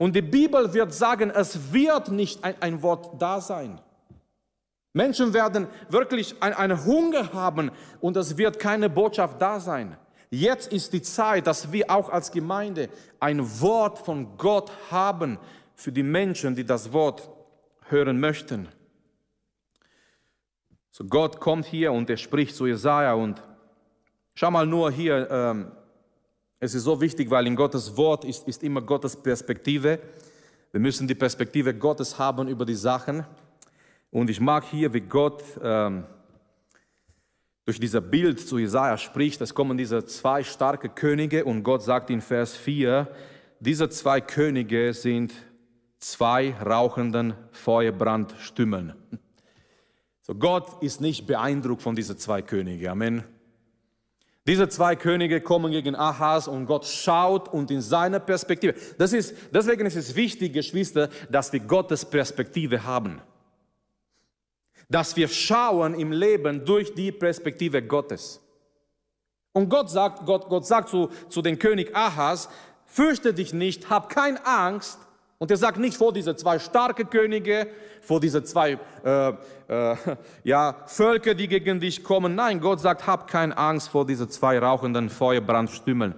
Und 0.00 0.16
die 0.16 0.22
Bibel 0.22 0.72
wird 0.72 0.94
sagen, 0.94 1.28
es 1.28 1.74
wird 1.74 2.08
nicht 2.08 2.42
ein, 2.42 2.54
ein 2.60 2.82
Wort 2.82 3.20
da 3.20 3.38
sein. 3.38 3.78
Menschen 4.94 5.34
werden 5.34 5.66
wirklich 5.90 6.42
einen 6.42 6.86
Hunger 6.86 7.34
haben 7.34 7.70
und 8.00 8.16
es 8.16 8.38
wird 8.38 8.58
keine 8.58 8.88
Botschaft 8.88 9.42
da 9.42 9.60
sein. 9.60 9.98
Jetzt 10.30 10.72
ist 10.72 10.94
die 10.94 11.02
Zeit, 11.02 11.46
dass 11.46 11.70
wir 11.70 11.90
auch 11.90 12.08
als 12.08 12.32
Gemeinde 12.32 12.88
ein 13.20 13.42
Wort 13.60 13.98
von 13.98 14.38
Gott 14.38 14.72
haben 14.90 15.38
für 15.74 15.92
die 15.92 16.02
Menschen, 16.02 16.56
die 16.56 16.64
das 16.64 16.94
Wort 16.94 17.28
hören 17.90 18.18
möchten. 18.18 18.68
So 20.90 21.04
Gott 21.04 21.38
kommt 21.40 21.66
hier 21.66 21.92
und 21.92 22.08
er 22.08 22.16
spricht 22.16 22.56
zu 22.56 22.66
Jesaja 22.66 23.12
und 23.12 23.42
schau 24.34 24.50
mal 24.50 24.64
nur 24.64 24.90
hier, 24.90 25.30
ähm, 25.30 25.72
es 26.60 26.74
ist 26.74 26.84
so 26.84 27.00
wichtig, 27.00 27.30
weil 27.30 27.46
in 27.46 27.56
Gottes 27.56 27.96
Wort 27.96 28.24
ist, 28.26 28.46
ist 28.46 28.62
immer 28.62 28.82
Gottes 28.82 29.16
Perspektive. 29.16 29.98
Wir 30.72 30.80
müssen 30.80 31.08
die 31.08 31.14
Perspektive 31.14 31.74
Gottes 31.74 32.18
haben 32.18 32.48
über 32.48 32.66
die 32.66 32.74
Sachen. 32.74 33.24
Und 34.10 34.28
ich 34.28 34.40
mag 34.40 34.64
hier, 34.64 34.92
wie 34.92 35.00
Gott 35.00 35.42
ähm, 35.62 36.04
durch 37.64 37.80
dieses 37.80 38.02
Bild 38.10 38.46
zu 38.46 38.58
Jesaja 38.58 38.98
spricht, 38.98 39.40
es 39.40 39.54
kommen 39.54 39.78
diese 39.78 40.04
zwei 40.04 40.44
starke 40.44 40.90
Könige 40.90 41.46
und 41.46 41.62
Gott 41.62 41.82
sagt 41.82 42.10
in 42.10 42.20
Vers 42.20 42.56
4, 42.56 43.08
diese 43.58 43.88
zwei 43.88 44.20
Könige 44.20 44.92
sind 44.92 45.32
zwei 45.98 46.54
rauchenden 46.54 47.34
Feuerbrandstimmen. 47.52 48.94
So 50.22 50.34
Gott 50.34 50.82
ist 50.82 51.00
nicht 51.00 51.26
beeindruckt 51.26 51.82
von 51.82 51.94
diesen 51.94 52.18
zwei 52.18 52.42
Königen. 52.42 52.88
Amen. 52.88 53.24
Diese 54.50 54.68
zwei 54.68 54.96
Könige 54.96 55.40
kommen 55.40 55.70
gegen 55.70 55.94
Ahas 55.94 56.48
und 56.48 56.66
Gott 56.66 56.84
schaut 56.84 57.48
und 57.48 57.70
in 57.70 57.80
seiner 57.80 58.18
Perspektive. 58.18 58.74
Das 58.98 59.12
ist, 59.12 59.32
deswegen 59.54 59.86
ist 59.86 59.96
es 59.96 60.16
wichtig, 60.16 60.52
Geschwister, 60.52 61.08
dass 61.30 61.52
wir 61.52 61.60
Gottes 61.60 62.04
Perspektive 62.04 62.84
haben 62.84 63.22
dass 64.90 65.14
wir 65.14 65.28
schauen 65.28 65.94
im 65.94 66.10
Leben 66.10 66.64
durch 66.64 66.92
die 66.92 67.12
Perspektive 67.12 67.80
Gottes. 67.80 68.40
Und 69.52 69.68
Gott 69.68 69.88
sagt, 69.88 70.26
Gott, 70.26 70.48
Gott 70.48 70.66
sagt 70.66 70.88
zu, 70.88 71.10
zu 71.28 71.42
dem 71.42 71.58
König 71.60 71.94
Ahas, 71.94 72.48
fürchte 72.86 73.32
dich 73.32 73.52
nicht, 73.52 73.88
hab 73.88 74.08
keine 74.08 74.44
Angst. 74.44 74.98
Und 75.42 75.50
er 75.50 75.56
sagt 75.56 75.78
nicht 75.78 75.96
vor 75.96 76.12
diese 76.12 76.36
zwei 76.36 76.58
starke 76.58 77.06
Könige, 77.06 77.66
vor 78.02 78.20
diese 78.20 78.44
zwei 78.44 78.78
äh, 79.02 79.28
äh, 79.68 79.96
ja, 80.44 80.76
Völker, 80.84 81.34
die 81.34 81.48
gegen 81.48 81.80
dich 81.80 82.04
kommen. 82.04 82.34
Nein, 82.34 82.60
Gott 82.60 82.80
sagt, 82.80 83.06
hab 83.06 83.26
keine 83.26 83.56
Angst 83.56 83.88
vor 83.88 84.04
diese 84.04 84.28
zwei 84.28 84.58
rauchenden 84.58 85.08
Feuerbrandstümmeln. 85.08 86.14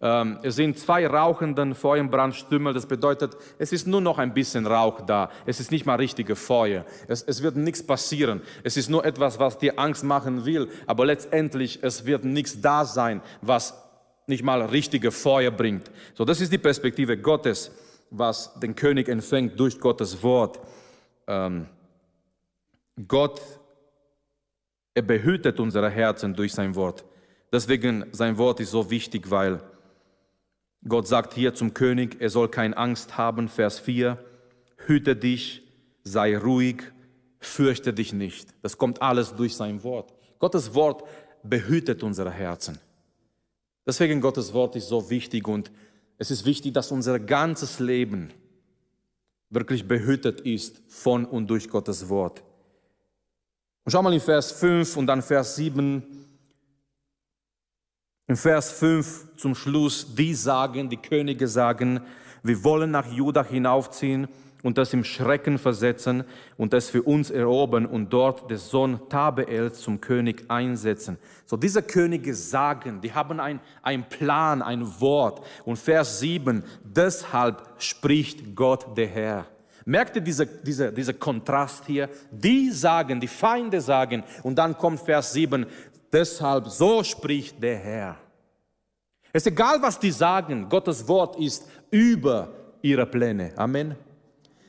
Ähm, 0.00 0.38
es 0.44 0.54
sind 0.54 0.78
zwei 0.78 1.04
rauchenden 1.08 1.74
Feuerbrandstümmel. 1.74 2.72
Das 2.72 2.86
bedeutet, 2.86 3.36
es 3.58 3.72
ist 3.72 3.88
nur 3.88 4.00
noch 4.00 4.18
ein 4.18 4.32
bisschen 4.32 4.64
Rauch 4.64 5.00
da. 5.00 5.30
Es 5.44 5.58
ist 5.58 5.72
nicht 5.72 5.84
mal 5.84 5.96
richtige 5.96 6.36
Feuer. 6.36 6.84
Es, 7.08 7.24
es 7.24 7.42
wird 7.42 7.56
nichts 7.56 7.84
passieren. 7.84 8.42
Es 8.62 8.76
ist 8.76 8.88
nur 8.88 9.04
etwas, 9.04 9.40
was 9.40 9.58
dir 9.58 9.76
Angst 9.76 10.04
machen 10.04 10.44
will. 10.44 10.68
Aber 10.86 11.04
letztendlich, 11.04 11.80
es 11.82 12.06
wird 12.06 12.24
nichts 12.24 12.60
da 12.60 12.84
sein, 12.84 13.22
was 13.40 13.74
nicht 14.28 14.44
mal 14.44 14.62
richtige 14.62 15.10
Feuer 15.10 15.50
bringt. 15.50 15.90
So, 16.14 16.24
das 16.24 16.40
ist 16.40 16.52
die 16.52 16.58
Perspektive 16.58 17.18
Gottes, 17.18 17.72
was 18.12 18.54
den 18.60 18.76
König 18.76 19.08
empfängt 19.08 19.58
durch 19.58 19.80
Gottes 19.80 20.22
Wort. 20.22 20.60
Ähm, 21.26 21.66
Gott, 23.08 23.40
er 24.94 25.02
behütet 25.02 25.58
unsere 25.58 25.88
Herzen 25.88 26.34
durch 26.34 26.52
sein 26.52 26.74
Wort. 26.74 27.04
Deswegen 27.50 28.04
sein 28.12 28.36
Wort 28.36 28.60
ist 28.60 28.70
so 28.70 28.90
wichtig, 28.90 29.30
weil 29.30 29.62
Gott 30.86 31.08
sagt 31.08 31.32
hier 31.32 31.54
zum 31.54 31.72
König, 31.74 32.16
er 32.20 32.28
soll 32.28 32.48
keine 32.48 32.76
Angst 32.76 33.16
haben, 33.16 33.48
Vers 33.48 33.78
4, 33.78 34.18
hüte 34.86 35.16
dich, 35.16 35.62
sei 36.04 36.36
ruhig, 36.36 36.82
fürchte 37.38 37.94
dich 37.94 38.12
nicht. 38.12 38.50
Das 38.62 38.76
kommt 38.76 39.00
alles 39.00 39.34
durch 39.34 39.56
sein 39.56 39.82
Wort. 39.84 40.12
Gottes 40.38 40.74
Wort 40.74 41.04
behütet 41.42 42.02
unsere 42.02 42.30
Herzen. 42.30 42.78
Deswegen 43.86 44.20
Gottes 44.20 44.52
Wort 44.52 44.76
ist 44.76 44.88
so 44.88 45.08
wichtig 45.08 45.48
und 45.48 45.70
es 46.22 46.30
ist 46.30 46.44
wichtig, 46.44 46.72
dass 46.72 46.92
unser 46.92 47.18
ganzes 47.18 47.80
Leben 47.80 48.32
wirklich 49.50 49.88
behütet 49.88 50.40
ist 50.42 50.80
von 50.86 51.24
und 51.24 51.48
durch 51.48 51.68
Gottes 51.68 52.08
Wort. 52.08 52.44
Und 53.82 53.90
schau 53.90 54.02
mal 54.02 54.14
in 54.14 54.20
Vers 54.20 54.52
5 54.52 54.96
und 54.98 55.08
dann 55.08 55.20
Vers 55.20 55.56
7 55.56 56.00
in 58.28 58.36
Vers 58.36 58.70
5 58.70 59.36
zum 59.36 59.56
Schluss, 59.56 60.14
die 60.14 60.32
sagen, 60.32 60.88
die 60.88 60.96
Könige 60.96 61.48
sagen, 61.48 62.00
wir 62.44 62.62
wollen 62.62 62.92
nach 62.92 63.12
Juda 63.12 63.42
hinaufziehen 63.44 64.28
und 64.62 64.78
das 64.78 64.92
im 64.92 65.04
Schrecken 65.04 65.58
versetzen 65.58 66.24
und 66.56 66.72
es 66.74 66.90
für 66.90 67.02
uns 67.02 67.30
erobern 67.30 67.86
und 67.86 68.12
dort 68.12 68.50
den 68.50 68.58
Sohn 68.58 69.00
Tabeel 69.08 69.72
zum 69.72 70.00
König 70.00 70.44
einsetzen. 70.48 71.18
So 71.46 71.56
diese 71.56 71.82
Könige 71.82 72.34
sagen, 72.34 73.00
die 73.00 73.12
haben 73.12 73.40
ein, 73.40 73.60
ein 73.82 74.08
Plan, 74.08 74.62
ein 74.62 75.00
Wort. 75.00 75.44
Und 75.64 75.78
Vers 75.78 76.20
7, 76.20 76.62
deshalb 76.84 77.62
spricht 77.78 78.54
Gott 78.54 78.96
der 78.96 79.08
Herr. 79.08 79.46
Merkt 79.84 80.14
ihr 80.14 80.22
diese, 80.22 80.46
diese, 80.46 80.92
dieser 80.92 81.14
Kontrast 81.14 81.86
hier? 81.86 82.08
Die 82.30 82.70
sagen, 82.70 83.18
die 83.18 83.26
Feinde 83.26 83.80
sagen, 83.80 84.22
und 84.44 84.56
dann 84.56 84.78
kommt 84.78 85.00
Vers 85.00 85.32
7, 85.32 85.66
Deshalb, 86.12 86.68
so 86.68 87.02
spricht 87.02 87.62
der 87.62 87.78
Herr. 87.78 88.16
Es 89.32 89.46
ist 89.46 89.52
egal, 89.52 89.80
was 89.80 89.98
die 89.98 90.10
sagen, 90.10 90.68
Gottes 90.68 91.08
Wort 91.08 91.36
ist 91.36 91.66
über 91.90 92.52
ihre 92.82 93.06
Pläne. 93.06 93.52
Amen. 93.56 93.96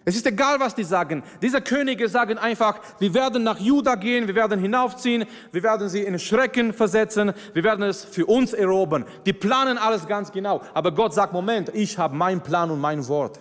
Es 0.06 0.16
ist 0.16 0.26
egal, 0.26 0.60
was 0.60 0.76
die 0.76 0.84
sagen. 0.84 1.24
Diese 1.42 1.62
Könige 1.62 2.10
sagen 2.10 2.38
einfach, 2.38 2.80
wir 3.00 3.14
werden 3.14 3.44
nach 3.44 3.60
Juda 3.60 3.96
gehen, 3.96 4.28
wir 4.28 4.36
werden 4.36 4.60
hinaufziehen, 4.60 5.26
wir 5.52 5.64
werden 5.64 5.88
sie 5.88 6.04
in 6.04 6.20
Schrecken 6.20 6.74
versetzen, 6.74 7.34
wir 7.54 7.64
werden 7.64 7.84
es 7.84 8.04
für 8.04 8.26
uns 8.26 8.54
erobern. 8.54 9.06
Die 9.26 9.34
planen 9.34 9.78
alles 9.78 10.08
ganz 10.08 10.32
genau. 10.32 10.62
Aber 10.74 10.92
Gott 10.92 11.14
sagt, 11.14 11.32
Moment, 11.32 11.70
ich 11.74 11.98
habe 11.98 12.16
meinen 12.16 12.42
Plan 12.42 12.70
und 12.70 12.82
mein 12.82 13.08
Wort. 13.08 13.40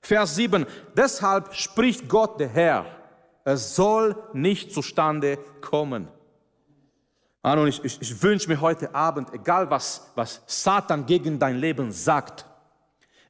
Vers 0.00 0.34
7, 0.36 0.66
deshalb 0.96 1.54
spricht 1.54 2.08
Gott 2.08 2.40
der 2.40 2.48
Herr, 2.48 2.86
es 3.44 3.74
soll 3.74 4.16
nicht 4.32 4.72
zustande 4.72 5.38
kommen. 5.60 6.08
Ahnung, 7.42 7.66
ich, 7.68 7.82
ich, 7.84 8.00
ich 8.02 8.22
wünsche 8.22 8.48
mir 8.48 8.60
heute 8.60 8.94
Abend, 8.94 9.32
egal 9.32 9.70
was, 9.70 10.10
was 10.14 10.42
Satan 10.46 11.06
gegen 11.06 11.38
dein 11.38 11.56
Leben 11.56 11.92
sagt, 11.92 12.44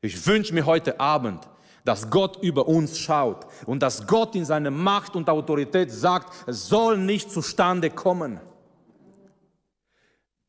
ich 0.00 0.26
wünsche 0.26 0.54
mir 0.54 0.64
heute 0.64 0.98
Abend, 0.98 1.48
dass 1.84 2.10
Gott 2.10 2.42
über 2.42 2.68
uns 2.68 2.98
schaut 2.98 3.46
und 3.66 3.82
dass 3.82 4.06
Gott 4.06 4.34
in 4.34 4.44
seiner 4.44 4.70
Macht 4.70 5.16
und 5.16 5.28
Autorität 5.28 5.90
sagt, 5.90 6.48
es 6.48 6.68
soll 6.68 6.98
nicht 6.98 7.30
zustande 7.30 7.90
kommen. 7.90 8.40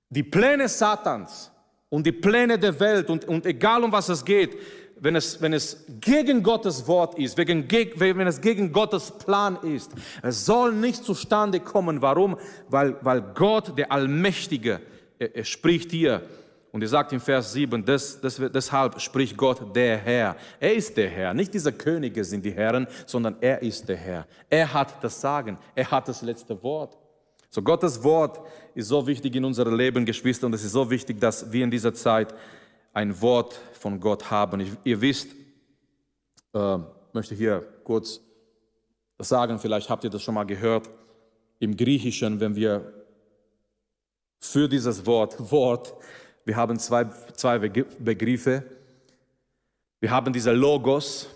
Die 0.09 0.23
Pläne 0.23 0.67
Satans 0.67 1.51
und 1.89 2.05
die 2.05 2.11
Pläne 2.11 2.57
der 2.57 2.79
Welt 2.79 3.09
und, 3.09 3.25
und 3.25 3.45
egal 3.45 3.83
um 3.83 3.91
was 3.91 4.09
es 4.09 4.25
geht, 4.25 4.57
wenn 5.01 5.15
es, 5.15 5.41
wenn 5.41 5.53
es 5.53 5.85
gegen 6.01 6.43
Gottes 6.43 6.87
Wort 6.87 7.17
ist, 7.17 7.37
wenn, 7.37 7.69
wenn 7.69 8.27
es 8.27 8.41
gegen 8.41 8.71
Gottes 8.71 9.11
Plan 9.11 9.57
ist, 9.63 9.91
es 10.21 10.45
soll 10.45 10.73
nicht 10.73 11.03
zustande 11.03 11.59
kommen. 11.59 12.01
Warum? 12.01 12.37
Weil, 12.67 12.97
weil 13.01 13.21
Gott, 13.21 13.77
der 13.77 13.91
Allmächtige, 13.91 14.81
er, 15.17 15.35
er 15.35 15.43
spricht 15.45 15.91
hier 15.91 16.21
und 16.71 16.81
er 16.81 16.87
sagt 16.87 17.11
im 17.13 17.19
Vers 17.19 17.53
7, 17.53 17.83
des, 17.83 18.21
des, 18.21 18.39
deshalb 18.53 19.01
spricht 19.01 19.35
Gott 19.35 19.75
der 19.75 19.97
Herr. 19.97 20.35
Er 20.59 20.75
ist 20.75 20.95
der 20.95 21.09
Herr. 21.09 21.33
Nicht 21.33 21.53
diese 21.53 21.73
Könige 21.73 22.23
sind 22.23 22.45
die 22.45 22.51
Herren, 22.51 22.87
sondern 23.07 23.37
er 23.41 23.61
ist 23.61 23.89
der 23.89 23.97
Herr. 23.97 24.27
Er 24.49 24.71
hat 24.71 25.03
das 25.03 25.19
Sagen. 25.19 25.57
Er 25.73 25.89
hat 25.89 26.07
das 26.07 26.21
letzte 26.21 26.61
Wort. 26.61 26.97
So 27.49 27.63
Gottes 27.63 28.03
Wort 28.03 28.39
ist 28.75 28.87
so 28.87 29.05
wichtig 29.07 29.35
in 29.35 29.45
unserem 29.45 29.75
Leben, 29.75 30.05
Geschwister, 30.05 30.45
und 30.45 30.53
es 30.53 30.63
ist 30.63 30.73
so 30.73 30.89
wichtig, 30.89 31.19
dass 31.19 31.51
wir 31.51 31.63
in 31.63 31.71
dieser 31.71 31.93
Zeit 31.93 32.35
ein 32.93 33.19
Wort 33.19 33.59
von 33.73 33.99
Gott 33.99 34.29
haben. 34.29 34.59
Ich, 34.59 34.71
ihr 34.83 35.01
wisst, 35.01 35.31
äh, 36.53 36.77
möchte 37.13 37.33
hier 37.33 37.65
kurz 37.83 38.21
sagen, 39.17 39.57
vielleicht 39.57 39.89
habt 39.89 40.03
ihr 40.03 40.11
das 40.11 40.21
schon 40.21 40.35
mal 40.35 40.45
gehört, 40.45 40.87
im 41.57 41.75
Griechischen, 41.75 42.39
wenn 42.39 42.55
wir 42.55 42.93
für 44.37 44.69
dieses 44.69 45.05
Wort, 45.05 45.51
Wort, 45.51 45.93
wir 46.49 46.55
haben 46.55 46.79
zwei, 46.79 47.05
zwei 47.35 47.59
Begriffe. 47.59 48.63
Wir 49.99 50.09
haben 50.09 50.33
dieser 50.33 50.51
Logos, 50.51 51.29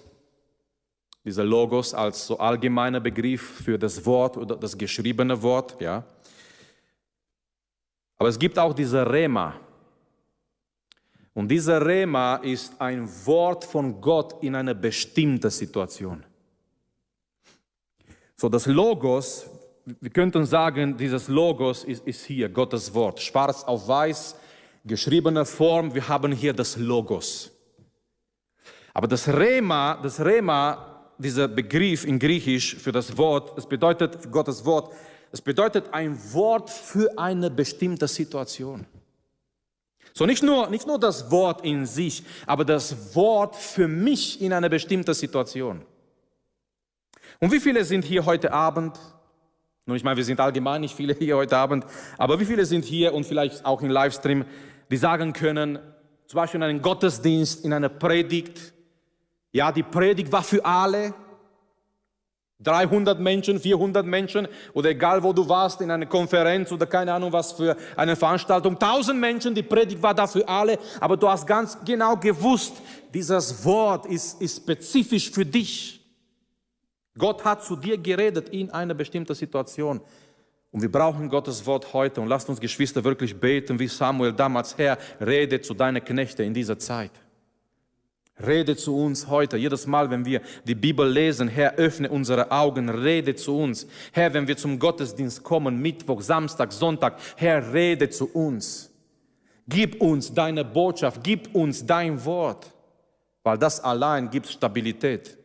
dieser 1.24 1.43
Logos 1.43 1.93
als 1.93 2.25
so 2.25 2.39
allgemeiner 2.39 3.00
Begriff 3.00 3.62
für 3.63 3.77
das 3.77 4.03
Wort 4.08 4.38
oder 4.38 4.55
das 4.55 4.75
geschriebene 4.75 5.39
Wort, 5.43 5.79
ja. 5.79 6.03
Aber 8.17 8.27
es 8.27 8.39
gibt 8.39 8.58
auch 8.58 8.74
diese 8.74 9.08
Rema. 9.08 9.53
Und 11.36 11.50
dieser 11.50 11.86
Rema 11.86 12.38
ist 12.38 12.74
ein 12.82 13.08
Wort 13.27 13.65
von 13.65 14.01
Gott 14.01 14.41
in 14.41 14.55
einer 14.55 14.74
bestimmten 14.74 15.51
Situation. 15.51 16.24
So, 18.36 18.50
das 18.50 18.65
Logos, 18.65 19.48
wir 19.86 20.10
könnten 20.10 20.43
sagen, 20.48 20.98
dieses 20.98 21.27
Logos 21.27 21.84
ist, 21.84 22.08
ist 22.08 22.25
hier, 22.25 22.50
Gottes 22.50 22.91
Wort, 22.96 23.20
schwarz 23.20 23.63
auf 23.63 23.88
weiß, 23.88 24.38
geschriebener 24.83 25.45
Form, 25.45 25.93
wir 25.93 26.07
haben 26.07 26.31
hier 26.31 26.53
das 26.53 26.77
Logos. 26.77 27.51
Aber 28.93 29.07
das 29.07 29.27
Rema, 29.27 29.99
das 30.01 30.19
Rema, 30.19 31.11
dieser 31.17 31.47
Begriff 31.47 32.05
in 32.05 32.19
Griechisch 32.19 32.75
für 32.75 32.91
das 32.91 33.17
Wort, 33.17 33.57
es 33.57 33.65
bedeutet, 33.65 34.31
Gottes 34.31 34.65
Wort, 34.65 34.93
es 35.31 35.41
bedeutet 35.41 35.85
ein 35.93 36.17
Wort 36.33 36.69
für 36.69 37.17
eine 37.17 37.49
bestimmte 37.49 38.07
Situation. 38.07 38.85
So 40.13 40.25
nicht 40.27 40.43
nur, 40.43 40.69
nicht 40.69 40.85
nur 40.85 40.99
das 40.99 41.31
Wort 41.31 41.65
in 41.65 41.87
sich, 41.87 42.23
aber 42.45 42.65
das 42.65 43.15
Wort 43.15 43.55
für 43.55 43.87
mich 43.87 44.41
in 44.41 44.53
einer 44.53 44.69
bestimmten 44.69 45.13
Situation. 45.13 45.83
Und 47.39 47.51
wie 47.51 47.60
viele 47.60 47.84
sind 47.84 48.05
hier 48.05 48.25
heute 48.25 48.53
Abend 48.53 48.99
nun, 49.86 49.97
ich 49.97 50.03
meine, 50.05 50.15
wir 50.15 50.23
sind 50.23 50.39
allgemein 50.39 50.79
nicht 50.79 50.95
viele 50.95 51.13
hier 51.13 51.36
heute 51.36 51.58
Abend, 51.58 51.86
aber 52.17 52.39
wie 52.39 52.45
viele 52.45 52.65
sind 52.65 52.86
hier 52.86 53.13
und 53.13 53.25
vielleicht 53.25 53.65
auch 53.65 53.81
im 53.81 53.89
Livestream, 53.89 54.45
die 54.93 54.97
sagen 54.97 55.34
können, 55.34 55.79
zum 56.27 56.38
Beispiel 56.38 56.60
in 56.60 56.63
einem 56.65 56.79
Gottesdienst, 56.79 57.65
in 57.65 57.73
einer 57.73 57.89
Predigt, 57.89 58.73
ja, 59.51 59.71
die 59.71 59.82
Predigt 59.82 60.32
war 60.32 60.43
für 60.43 60.63
alle, 60.63 61.15
300 62.60 63.19
Menschen, 63.19 63.60
400 63.60 64.06
Menschen 64.06 64.47
oder 64.71 64.91
egal 64.91 65.23
wo 65.23 65.34
du 65.34 65.49
warst, 65.49 65.82
in 65.82 65.89
einer 65.89 66.06
Konferenz 66.06 66.71
oder 66.71 66.86
keine 66.86 67.12
Ahnung 67.12 67.34
was 67.34 67.53
für 67.53 67.75
eine 67.95 68.15
Veranstaltung, 68.15 68.73
1000 68.73 69.19
Menschen, 69.19 69.56
die 69.56 69.63
Predigt 69.63 69.99
war 69.99 70.13
da 70.13 70.27
für 70.27 70.47
alle, 70.47 70.77
aber 70.99 71.17
du 71.17 71.27
hast 71.27 71.47
ganz 71.47 71.75
genau 71.84 72.15
gewusst, 72.15 72.73
dieses 73.12 73.65
Wort 73.65 74.06
ist, 74.06 74.39
ist 74.39 74.58
spezifisch 74.58 75.32
für 75.32 75.43
dich. 75.43 76.06
Gott 77.17 77.43
hat 77.43 77.63
zu 77.63 77.75
dir 77.75 77.97
geredet 77.97 78.49
in 78.49 78.69
einer 78.69 78.93
bestimmten 78.93 79.34
Situation. 79.34 80.01
Und 80.73 80.81
wir 80.81 80.91
brauchen 80.91 81.29
Gottes 81.29 81.63
Wort 81.67 81.93
heute. 81.93 82.19
Und 82.19 82.27
lasst 82.27 82.49
uns 82.49 82.59
Geschwister 82.59 83.03
wirklich 83.03 83.39
beten, 83.39 83.77
wie 83.77 83.88
Samuel 83.88 84.33
damals, 84.33 84.75
Herr, 84.75 84.97
rede 85.21 85.62
zu 85.62 85.75
deinen 85.75 86.03
Knechten 86.03 86.41
in 86.41 86.53
dieser 86.53 86.79
Zeit. 86.79 87.12
Rede 88.43 88.75
zu 88.75 88.97
uns 88.97 89.27
heute. 89.27 89.55
Jedes 89.55 89.86
Mal, 89.86 90.09
wenn 90.09 90.25
wir 90.25 90.41
die 90.63 90.73
Bibel 90.73 91.07
lesen, 91.07 91.47
Herr, 91.47 91.75
öffne 91.75 92.09
unsere 92.09 92.49
Augen, 92.49 92.89
rede 92.89 93.36
zu 93.36 93.55
uns. 93.55 93.86
Herr, 94.12 94.33
wenn 94.33 94.47
wir 94.47 94.57
zum 94.57 94.79
Gottesdienst 94.79 95.43
kommen, 95.43 95.79
Mittwoch, 95.79 96.21
Samstag, 96.21 96.73
Sonntag, 96.73 97.19
Herr, 97.36 97.71
rede 97.71 98.09
zu 98.09 98.27
uns. 98.33 98.91
Gib 99.67 100.01
uns 100.01 100.33
deine 100.33 100.65
Botschaft, 100.65 101.23
gib 101.23 101.53
uns 101.53 101.86
dein 101.86 102.25
Wort, 102.25 102.73
weil 103.43 103.59
das 103.59 103.79
allein 103.79 104.27
gibt 104.27 104.47
Stabilität. 104.47 105.38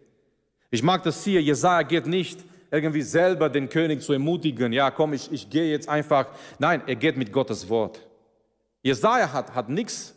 Ich 0.71 0.83
mag 0.83 1.03
das 1.03 1.23
hier, 1.23 1.43
Jesaja 1.43 1.83
geht 1.83 2.07
nicht 2.07 2.48
irgendwie 2.71 3.03
selber 3.03 3.49
den 3.49 3.69
König 3.69 4.03
zu 4.03 4.13
ermutigen, 4.13 4.73
ja 4.73 4.91
komm, 4.91 5.13
ich, 5.13 5.33
ich 5.33 5.49
gehe 5.49 5.71
jetzt 5.71 5.89
einfach. 5.89 6.27
Nein, 6.59 6.83
er 6.87 6.97
geht 6.97 7.17
mit 7.17 7.33
Gottes 7.33 7.69
Wort. 7.69 8.07
Jesaja 8.83 9.33
hat, 9.33 9.55
hat 9.55 9.69
nichts 9.69 10.15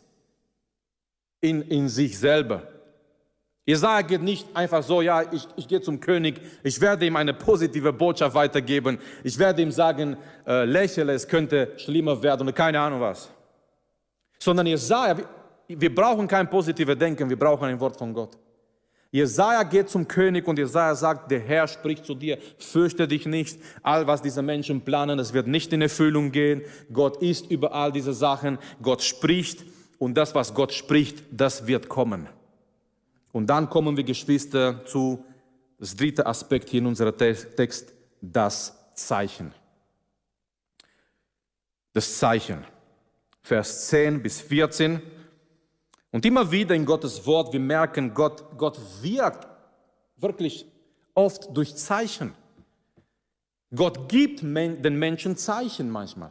in, 1.40 1.62
in 1.62 1.88
sich 1.88 2.18
selber. 2.18 2.62
Jesaja 3.64 4.02
geht 4.02 4.22
nicht 4.22 4.46
einfach 4.54 4.82
so, 4.82 5.02
ja, 5.02 5.22
ich, 5.32 5.46
ich 5.56 5.68
gehe 5.68 5.80
zum 5.80 6.00
König, 6.00 6.40
ich 6.64 6.80
werde 6.80 7.06
ihm 7.06 7.14
eine 7.14 7.32
positive 7.32 7.92
Botschaft 7.92 8.34
weitergeben, 8.34 8.98
ich 9.22 9.38
werde 9.38 9.62
ihm 9.62 9.70
sagen, 9.70 10.16
äh, 10.46 10.64
lächle, 10.64 11.12
es 11.12 11.28
könnte 11.28 11.72
schlimmer 11.76 12.20
werden 12.22 12.42
oder 12.42 12.52
keine 12.52 12.80
Ahnung 12.80 13.00
was. 13.00 13.30
Sondern 14.40 14.66
Jesaja, 14.66 15.16
wir, 15.16 15.26
wir 15.68 15.94
brauchen 15.94 16.26
kein 16.26 16.50
positives 16.50 16.98
Denken, 16.98 17.28
wir 17.28 17.38
brauchen 17.38 17.68
ein 17.68 17.78
Wort 17.78 17.96
von 17.96 18.12
Gott. 18.12 18.36
Jesaja 19.12 19.62
geht 19.64 19.90
zum 19.90 20.08
König 20.08 20.48
und 20.48 20.58
Jesaja 20.58 20.94
sagt, 20.94 21.30
der 21.30 21.40
Herr 21.40 21.68
spricht 21.68 22.06
zu 22.06 22.14
dir, 22.14 22.38
fürchte 22.56 23.06
dich 23.06 23.26
nicht, 23.26 23.60
all 23.82 24.06
was 24.06 24.22
diese 24.22 24.40
Menschen 24.40 24.80
planen, 24.80 25.18
es 25.18 25.34
wird 25.34 25.46
nicht 25.46 25.70
in 25.74 25.82
Erfüllung 25.82 26.32
gehen. 26.32 26.62
Gott 26.90 27.22
ist 27.22 27.50
über 27.50 27.74
all 27.74 27.92
diese 27.92 28.14
Sachen, 28.14 28.58
Gott 28.80 29.02
spricht 29.02 29.64
und 29.98 30.14
das, 30.14 30.34
was 30.34 30.54
Gott 30.54 30.72
spricht, 30.72 31.22
das 31.30 31.66
wird 31.66 31.90
kommen. 31.90 32.26
Und 33.32 33.48
dann 33.48 33.68
kommen 33.68 33.98
wir, 33.98 34.04
Geschwister, 34.04 34.82
zu 34.86 35.22
das 35.78 35.94
dritte 35.94 36.24
Aspekt 36.24 36.70
hier 36.70 36.80
in 36.80 36.86
unserem 36.86 37.14
Text, 37.16 37.92
das 38.22 38.74
Zeichen. 38.94 39.52
Das 41.92 42.18
Zeichen. 42.18 42.64
Vers 43.42 43.88
10 43.88 44.22
bis 44.22 44.40
14. 44.40 45.02
Und 46.12 46.26
immer 46.26 46.52
wieder 46.52 46.74
in 46.74 46.84
Gottes 46.84 47.26
Wort, 47.26 47.52
wir 47.52 47.60
merken, 47.60 48.12
Gott, 48.12 48.44
Gott 48.58 48.78
wirkt 49.00 49.48
wirklich 50.16 50.66
oft 51.14 51.56
durch 51.56 51.74
Zeichen. 51.74 52.34
Gott 53.74 54.10
gibt 54.10 54.42
den 54.42 54.98
Menschen 54.98 55.36
Zeichen 55.38 55.90
manchmal. 55.90 56.30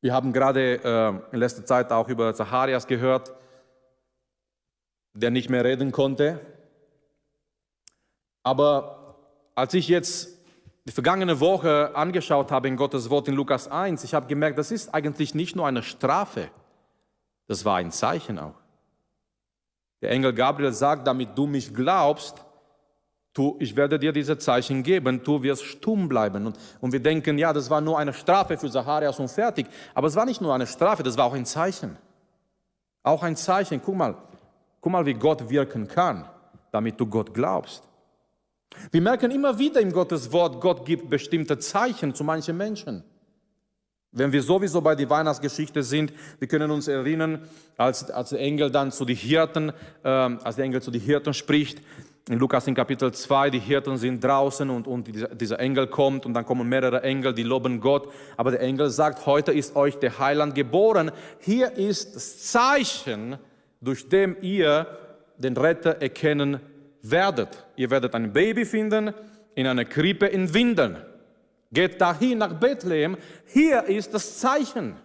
Wir 0.00 0.14
haben 0.14 0.32
gerade 0.32 0.80
äh, 0.82 1.34
in 1.34 1.38
letzter 1.38 1.66
Zeit 1.66 1.92
auch 1.92 2.08
über 2.08 2.34
Zacharias 2.34 2.86
gehört, 2.86 3.34
der 5.12 5.30
nicht 5.30 5.50
mehr 5.50 5.62
reden 5.62 5.92
konnte. 5.92 6.40
Aber 8.42 9.16
als 9.54 9.74
ich 9.74 9.88
jetzt 9.88 10.39
die 10.86 10.92
vergangene 10.92 11.40
Woche 11.40 11.94
angeschaut 11.94 12.50
habe 12.50 12.68
in 12.68 12.76
Gottes 12.76 13.10
Wort 13.10 13.28
in 13.28 13.34
Lukas 13.34 13.68
1, 13.68 14.04
ich 14.04 14.14
habe 14.14 14.26
gemerkt, 14.26 14.58
das 14.58 14.70
ist 14.70 14.94
eigentlich 14.94 15.34
nicht 15.34 15.56
nur 15.56 15.66
eine 15.66 15.82
Strafe, 15.82 16.48
das 17.46 17.64
war 17.64 17.76
ein 17.76 17.90
Zeichen 17.90 18.38
auch. 18.38 18.54
Der 20.00 20.10
Engel 20.10 20.32
Gabriel 20.32 20.72
sagt, 20.72 21.06
damit 21.06 21.36
du 21.36 21.46
mich 21.46 21.74
glaubst, 21.74 22.44
tu, 23.34 23.56
ich 23.58 23.76
werde 23.76 23.98
dir 23.98 24.12
diese 24.12 24.38
Zeichen 24.38 24.82
geben, 24.82 25.22
du 25.22 25.42
wirst 25.42 25.64
stumm 25.64 26.08
bleiben. 26.08 26.46
Und, 26.46 26.58
und 26.80 26.92
wir 26.92 27.00
denken, 27.00 27.36
ja, 27.36 27.52
das 27.52 27.68
war 27.68 27.82
nur 27.82 27.98
eine 27.98 28.14
Strafe 28.14 28.56
für 28.56 28.70
Zacharias 28.70 29.20
und 29.20 29.28
fertig. 29.28 29.66
Aber 29.94 30.06
es 30.06 30.16
war 30.16 30.24
nicht 30.24 30.40
nur 30.40 30.54
eine 30.54 30.66
Strafe, 30.66 31.02
das 31.02 31.18
war 31.18 31.26
auch 31.26 31.34
ein 31.34 31.44
Zeichen. 31.44 31.98
Auch 33.02 33.22
ein 33.22 33.36
Zeichen. 33.36 33.82
Guck 33.84 33.94
mal, 33.94 34.16
Guck 34.80 34.92
mal, 34.92 35.04
wie 35.04 35.14
Gott 35.14 35.48
wirken 35.50 35.86
kann, 35.86 36.26
damit 36.72 36.98
du 36.98 37.06
Gott 37.06 37.34
glaubst. 37.34 37.86
Wir 38.90 39.00
merken 39.00 39.30
immer 39.30 39.58
wieder 39.58 39.80
im 39.80 39.92
Gottes 39.92 40.32
Wort, 40.32 40.60
Gott 40.60 40.84
gibt 40.84 41.10
bestimmte 41.10 41.58
Zeichen 41.58 42.14
zu 42.14 42.24
manchen 42.24 42.56
Menschen. 42.56 43.04
Wenn 44.12 44.32
wir 44.32 44.42
sowieso 44.42 44.80
bei 44.80 44.96
der 44.96 45.08
Weihnachtsgeschichte 45.08 45.84
sind, 45.84 46.12
wir 46.40 46.48
können 46.48 46.70
uns 46.70 46.88
erinnern, 46.88 47.48
als, 47.76 48.10
als 48.10 48.30
der 48.30 48.40
Engel 48.40 48.70
dann 48.70 48.90
zu 48.90 49.04
den 49.04 49.14
Hirten, 49.14 49.72
äh, 50.02 50.08
als 50.08 50.56
der 50.56 50.64
Engel 50.64 50.82
zu 50.82 50.90
den 50.90 51.00
Hirten 51.00 51.32
spricht, 51.32 51.80
in 52.28 52.38
Lukas 52.38 52.66
in 52.66 52.74
Kapitel 52.74 53.12
2, 53.12 53.50
die 53.50 53.58
Hirten 53.58 53.96
sind 53.96 54.22
draußen 54.22 54.68
und, 54.70 54.86
und 54.86 55.10
dieser, 55.40 55.58
Engel 55.58 55.86
kommt 55.88 56.26
und 56.26 56.34
dann 56.34 56.44
kommen 56.44 56.68
mehrere 56.68 57.02
Engel, 57.02 57.34
die 57.34 57.42
loben 57.42 57.80
Gott. 57.80 58.12
Aber 58.36 58.52
der 58.52 58.60
Engel 58.60 58.90
sagt, 58.90 59.26
heute 59.26 59.52
ist 59.52 59.74
euch 59.74 59.96
der 59.96 60.18
Heiland 60.18 60.54
geboren. 60.54 61.10
Hier 61.40 61.72
ist 61.72 62.14
das 62.14 62.46
Zeichen, 62.46 63.36
durch 63.80 64.08
dem 64.08 64.36
ihr 64.42 64.86
den 65.38 65.56
Retter 65.56 66.00
erkennen 66.02 66.60
werdet. 67.02 67.64
Ihr 67.76 67.90
werdet 67.90 68.14
ein 68.14 68.32
Baby 68.32 68.64
finden 68.64 69.12
in 69.54 69.66
einer 69.66 69.84
Krippe 69.84 70.26
in 70.26 70.52
Windeln. 70.52 70.98
Geht 71.72 72.00
dahin 72.00 72.38
nach 72.38 72.54
Bethlehem. 72.54 73.16
Hier 73.46 73.84
ist 73.84 74.12
das 74.12 74.38
Zeichen. 74.38 74.96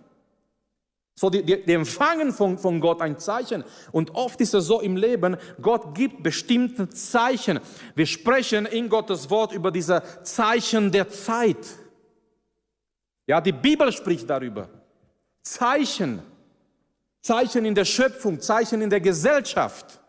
So, 1.18 1.30
die, 1.30 1.44
die, 1.44 1.64
die 1.64 1.74
empfangen 1.74 2.34
von, 2.34 2.58
von 2.58 2.82
Gott 2.82 3.02
ein 3.02 3.18
Zeichen. 3.18 3.64
Und 3.94 4.14
oft 4.16 4.42
ist 4.42 4.54
es 4.54 4.66
so 4.66 4.82
im 4.82 4.98
Leben, 4.98 5.38
Gott 5.62 5.96
gibt 5.96 6.24
bestimmte 6.24 6.90
Zeichen. 6.90 7.60
Wir 7.96 8.06
sprechen 8.06 8.66
in 8.66 8.90
Gottes 8.90 9.30
Wort 9.30 9.54
über 9.54 9.72
diese 9.72 10.04
Zeichen 10.24 10.92
der 10.92 11.10
Zeit. 11.10 11.66
Ja, 13.28 13.40
die 13.40 13.54
Bibel 13.54 13.92
spricht 13.94 14.30
darüber. 14.30 14.68
Zeichen. 15.42 16.22
Zeichen 17.22 17.66
in 17.66 17.74
der 17.74 17.86
Schöpfung, 17.86 18.42
Zeichen 18.42 18.82
in 18.82 18.90
der 18.90 19.00
Gesellschaft. 19.00 20.02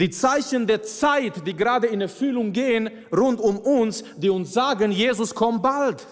Die 0.00 0.10
Zeichen 0.10 0.66
der 0.66 0.82
Zeit, 0.82 1.46
die 1.46 1.54
gerade 1.54 1.86
in 1.86 2.00
Erfüllung 2.00 2.52
gehen, 2.52 2.90
rund 3.12 3.40
um 3.40 3.58
uns, 3.58 4.04
die 4.16 4.30
uns 4.30 4.52
sagen, 4.52 4.90
Jesus 4.92 5.34
kommt 5.34 5.62
bald. 5.62 6.06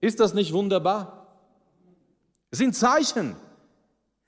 Ist 0.00 0.20
das 0.20 0.34
nicht 0.34 0.52
wunderbar? 0.52 1.20
Es 2.50 2.58
sind 2.58 2.74
Zeichen. 2.74 3.36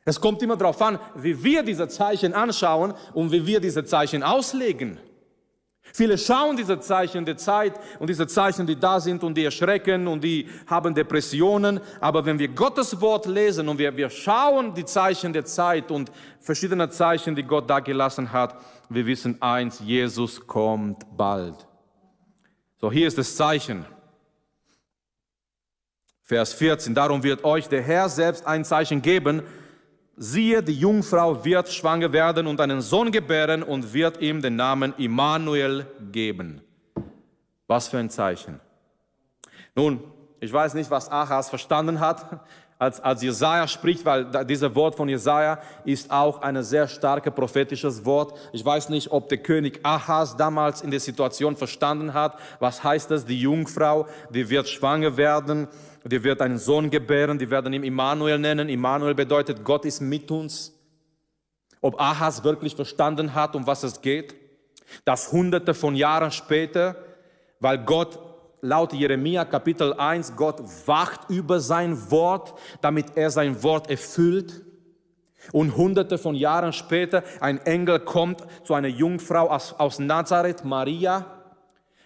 Es 0.05 0.20
kommt 0.20 0.42
immer 0.42 0.57
darauf 0.57 0.81
an, 0.83 0.98
wie 1.14 1.42
wir 1.42 1.62
diese 1.62 1.88
Zeichen 1.88 2.35
anschauen 2.35 2.94
und 3.14 3.31
wie 3.31 3.46
wir 3.46 3.61
diese 3.61 3.85
Zeichen 3.85 4.22
auslegen. 4.22 4.98
Viele 5.95 6.16
schauen 6.16 6.57
diese 6.57 6.81
Zeichen 6.81 7.25
der 7.25 7.37
Zeit 7.37 7.75
und 7.99 8.09
diese 8.09 8.27
Zeichen, 8.27 8.66
die 8.66 8.79
da 8.79 9.01
sind 9.01 9.23
und 9.25 9.37
die 9.37 9.45
erschrecken 9.45 10.07
und 10.07 10.23
die 10.23 10.49
haben 10.66 10.95
Depressionen. 10.95 11.81
Aber 12.01 12.25
wenn 12.25 12.38
wir 12.38 12.49
Gottes 12.49 13.01
Wort 13.01 13.27
lesen 13.27 13.68
und 13.68 13.79
wir, 13.79 13.95
wir 13.97 14.09
schauen 14.09 14.75
die 14.75 14.85
Zeichen 14.85 15.33
der 15.33 15.45
Zeit 15.45 15.90
und 15.90 16.11
verschiedene 16.40 16.88
Zeichen, 16.88 17.35
die 17.35 17.42
Gott 17.42 17.68
da 17.68 17.81
gelassen 17.81 18.33
hat, 18.33 18.57
wir 18.88 19.05
wissen 19.07 19.42
eins, 19.42 19.81
Jesus 19.81 20.47
kommt 20.47 21.05
bald. 21.16 21.66
So, 22.81 22.90
hier 22.90 23.07
ist 23.07 23.18
das 23.18 23.37
Zeichen. 23.37 23.85
Vers 26.23 26.55
14, 26.55 26.95
darum 26.95 27.23
wird 27.23 27.45
euch 27.45 27.68
der 27.68 27.83
Herr 27.83 28.09
selbst 28.09 28.47
ein 28.47 28.64
Zeichen 28.64 29.03
geben. 29.03 29.42
Siehe, 30.16 30.62
die 30.62 30.79
Jungfrau 30.79 31.44
wird 31.44 31.72
schwanger 31.72 32.12
werden 32.12 32.46
und 32.46 32.61
einen 32.61 32.81
Sohn 32.81 33.11
gebären 33.11 33.62
und 33.62 33.92
wird 33.94 34.20
ihm 34.20 34.42
den 34.42 34.57
Namen 34.57 34.94
Immanuel 34.98 35.87
geben. 36.12 36.61
Was 37.66 37.88
für 37.88 37.98
ein 37.98 38.11
Zeichen. 38.11 38.61
Nun, 39.75 40.03
ich 40.40 40.53
weiß 40.53 40.75
nicht, 40.75 40.90
was 40.90 41.11
Achas 41.11 41.48
verstanden 41.48 42.01
hat, 42.01 42.40
als, 42.83 42.99
als 43.01 43.23
Jesaja 43.23 43.68
spricht, 43.68 44.05
weil 44.05 44.27
dieses 44.45 44.75
Wort 44.75 44.97
von 44.97 45.09
Jesaja 45.09 45.61
ist 45.85 46.11
auch 46.11 46.42
ein 46.42 46.61
sehr 46.64 46.88
starkes 46.88 47.33
prophetisches 47.33 48.05
Wort. 48.05 48.37
Ich 48.53 48.64
weiß 48.64 48.88
nicht, 48.88 49.12
ob 49.12 49.29
der 49.29 49.38
König 49.38 49.79
Ahas 49.85 50.37
damals 50.37 50.83
in 50.83 50.90
der 50.90 50.99
Situation 50.99 51.55
verstanden 51.55 52.12
hat, 52.12 52.37
was 52.59 52.83
heißt 52.83 53.12
das, 53.12 53.25
die 53.25 53.40
Jungfrau, 53.40 54.09
die 54.31 54.51
wird 54.51 54.68
schwanger 54.68 55.16
werden 55.16 55.68
die 56.05 56.25
wird 56.25 56.42
einen 56.42 56.59
Sohn 56.59 56.90
gebären, 56.90 57.38
die 57.38 57.49
werden 57.49 57.73
ihn 57.73 57.85
Immanuel 57.85 58.37
nennen. 58.37 58.68
Immanuel 58.68 59.14
bedeutet, 59.14 59.62
Gott 59.62 59.85
ist 59.85 60.01
mit 60.01 60.33
uns. 60.33 60.73
Ob 61.81 62.01
Ahas 62.01 62.42
wirklich 62.42 62.75
verstanden 62.75 63.35
hat, 63.37 63.55
um 63.55 63.68
was 63.68 63.85
es 63.85 64.01
geht, 64.01 64.35
dass 65.05 65.31
hunderte 65.31 65.75
von 65.75 65.95
Jahren 65.95 66.33
später, 66.33 66.97
weil 67.61 67.79
Gott 67.79 68.18
laut 68.64 68.92
Jeremia 68.92 69.44
Kapitel 69.44 69.92
1, 69.92 70.37
Gott 70.37 70.62
wacht 70.87 71.29
über 71.29 71.59
sein 71.59 72.11
Wort, 72.12 72.55
damit 72.81 73.16
er 73.16 73.31
sein 73.31 73.61
Wort 73.64 73.90
erfüllt. 73.90 74.62
Und 75.51 75.77
hunderte 75.77 76.16
von 76.16 76.37
Jahren 76.37 76.72
später, 76.72 77.25
ein 77.40 77.59
Engel 77.66 77.98
kommt 77.98 78.46
zu 78.62 78.75
einer 78.75 78.87
Jungfrau 78.87 79.51
aus, 79.51 79.75
aus 79.77 79.98
Nazareth, 79.98 80.64
Maria, 80.64 81.27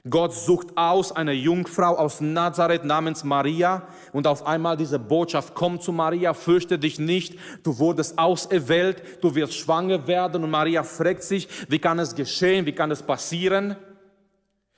Gott 0.09 0.33
sucht 0.33 0.69
aus 0.77 1.11
eine 1.11 1.33
Jungfrau 1.33 1.97
aus 1.97 2.21
Nazareth 2.21 2.85
namens 2.85 3.25
Maria 3.25 3.83
und 4.13 4.29
auf 4.29 4.47
einmal 4.47 4.77
diese 4.77 5.01
Botschaft 5.01 5.55
kommt 5.55 5.83
zu 5.83 5.93
Maria, 5.93 6.33
fürchte 6.33 6.79
dich 6.79 7.01
nicht, 7.01 7.37
du 7.65 7.77
wurdest 7.79 8.17
auserwählt, 8.17 9.03
du 9.21 9.35
wirst 9.35 9.55
schwanger 9.55 10.07
werden 10.07 10.45
und 10.45 10.51
Maria 10.51 10.85
fragt 10.85 11.25
sich, 11.25 11.49
wie 11.69 11.81
kann 11.81 11.99
es 11.99 12.15
geschehen, 12.15 12.67
wie 12.67 12.73
kann 12.73 12.93
es 12.93 13.03
passieren? 13.03 13.77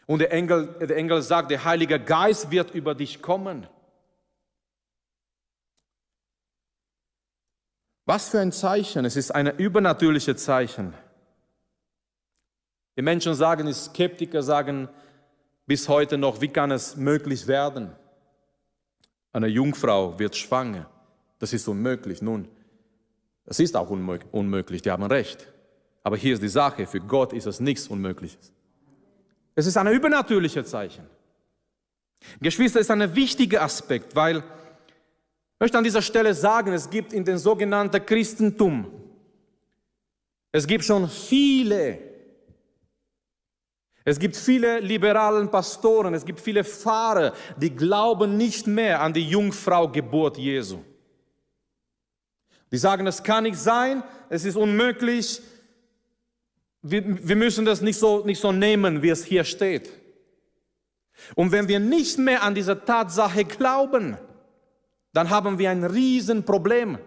Und 0.09 0.21
der 0.21 0.33
Engel, 0.33 0.69
der 0.81 0.97
Engel 0.97 1.21
sagt, 1.21 1.51
der 1.51 1.65
Heilige 1.65 2.01
Geist 2.01 2.51
wird 2.51 2.75
über 2.75 2.95
dich 2.95 3.21
kommen. 3.21 3.67
Was 8.07 8.31
für 8.31 8.41
ein 8.41 8.51
Zeichen, 8.51 9.05
es 9.05 9.17
ist 9.17 9.33
ein 9.33 9.59
übernatürliches 9.59 10.43
Zeichen. 10.43 10.95
Die 12.97 13.03
Menschen 13.03 13.35
sagen, 13.35 13.67
die 13.67 13.75
Skeptiker 13.75 14.43
sagen, 14.43 14.89
bis 15.67 15.91
heute 15.91 16.17
noch, 16.17 16.41
wie 16.41 16.49
kann 16.49 16.71
es 16.71 16.97
möglich 16.97 17.47
werden? 17.47 17.93
Eine 19.31 19.49
Jungfrau 19.49 20.19
wird 20.19 20.35
schwanger. 20.37 20.89
Das 21.39 21.53
ist 21.53 21.69
unmöglich. 21.69 22.23
Nun, 22.23 22.49
es 23.45 23.61
ist 23.61 23.77
auch 23.77 23.91
unmöglich, 23.91 24.81
die 24.81 24.91
haben 24.91 25.05
recht. 25.05 25.53
Aber 26.03 26.17
hier 26.17 26.33
ist 26.33 26.43
die 26.43 26.49
Sache, 26.49 26.87
für 26.87 27.01
Gott 27.01 27.35
ist 27.35 27.45
es 27.45 27.61
nichts 27.61 27.89
Unmögliches. 27.89 28.55
Es 29.59 29.67
ist 29.67 29.77
ein 29.77 29.89
übernatürliches 29.89 30.71
Zeichen. 30.71 31.05
Geschwister, 32.41 32.79
es 32.79 32.87
ist 32.87 32.93
ein 32.93 33.13
wichtiger 33.17 33.61
Aspekt, 33.61 34.15
weil 34.15 34.37
ich 34.37 34.45
möchte 35.59 35.77
an 35.77 35.83
dieser 35.83 36.01
Stelle 36.01 36.33
sagen, 36.33 36.73
es 36.73 36.89
gibt 36.89 37.13
in 37.13 37.25
dem 37.25 37.39
sogenannten 37.39 38.07
Christentum, 38.07 38.87
es 40.53 40.65
gibt 40.65 40.85
schon 40.85 41.09
viele 41.09 41.99
es 44.05 44.21
gibt 44.21 44.37
viele 44.37 44.79
liberalen 44.79 45.51
Pastoren, 45.51 46.15
es 46.15 46.25
gibt 46.25 46.41
viele 46.41 46.63
Pfarrer, 46.63 47.33
die 47.57 47.71
glauben 47.71 48.37
nicht 48.37 48.69
mehr 48.69 49.03
an 49.03 49.13
die 49.13 49.29
Jungfrau 49.29 49.89
Geburt 49.89 50.39
Jesu. 50.39 50.79
Die 52.71 52.79
sagen, 52.79 53.09
es 53.09 53.25
kann 53.25 53.43
nicht 53.43 53.59
sein, 53.59 54.05
es 54.31 54.45
ist 54.45 54.57
unmöglich, 54.57 55.43
wir, 56.83 57.29
wir 57.29 57.37
müssen 57.37 57.65
das 57.65 57.81
nicht 57.81 57.99
so, 57.99 58.25
nicht 58.25 58.41
so 58.41 58.53
nehmen, 58.53 59.03
wie 59.03 59.09
es 59.09 59.25
hier 59.25 59.45
steht. 59.45 59.91
Und 61.35 61.53
wenn 61.53 61.69
wir 61.69 61.81
nicht 61.81 62.19
mehr 62.19 62.43
an 62.43 62.55
diese 62.55 62.85
Tatsache 62.85 63.45
glauben, 63.45 64.17
dann 65.13 65.31
haben 65.31 65.59
wir 65.59 65.71
ein 65.71 65.85
Riesenproblem. 65.85 66.99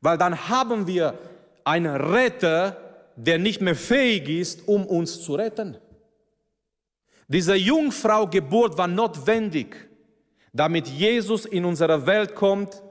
Weil 0.00 0.16
dann 0.16 0.48
haben 0.48 0.86
wir 0.86 1.18
einen 1.64 1.96
Retter, 1.96 2.76
der 3.16 3.38
nicht 3.38 3.60
mehr 3.60 3.74
fähig 3.74 4.28
ist, 4.28 4.66
um 4.68 4.86
uns 4.86 5.20
zu 5.20 5.34
retten. 5.34 5.76
Diese 7.26 7.54
Jungfrau-Geburt 7.54 8.78
war 8.78 8.88
notwendig, 8.88 9.88
damit 10.52 10.86
Jesus 10.88 11.44
in 11.44 11.64
unsere 11.64 12.06
Welt 12.06 12.34
kommt, 12.34 12.82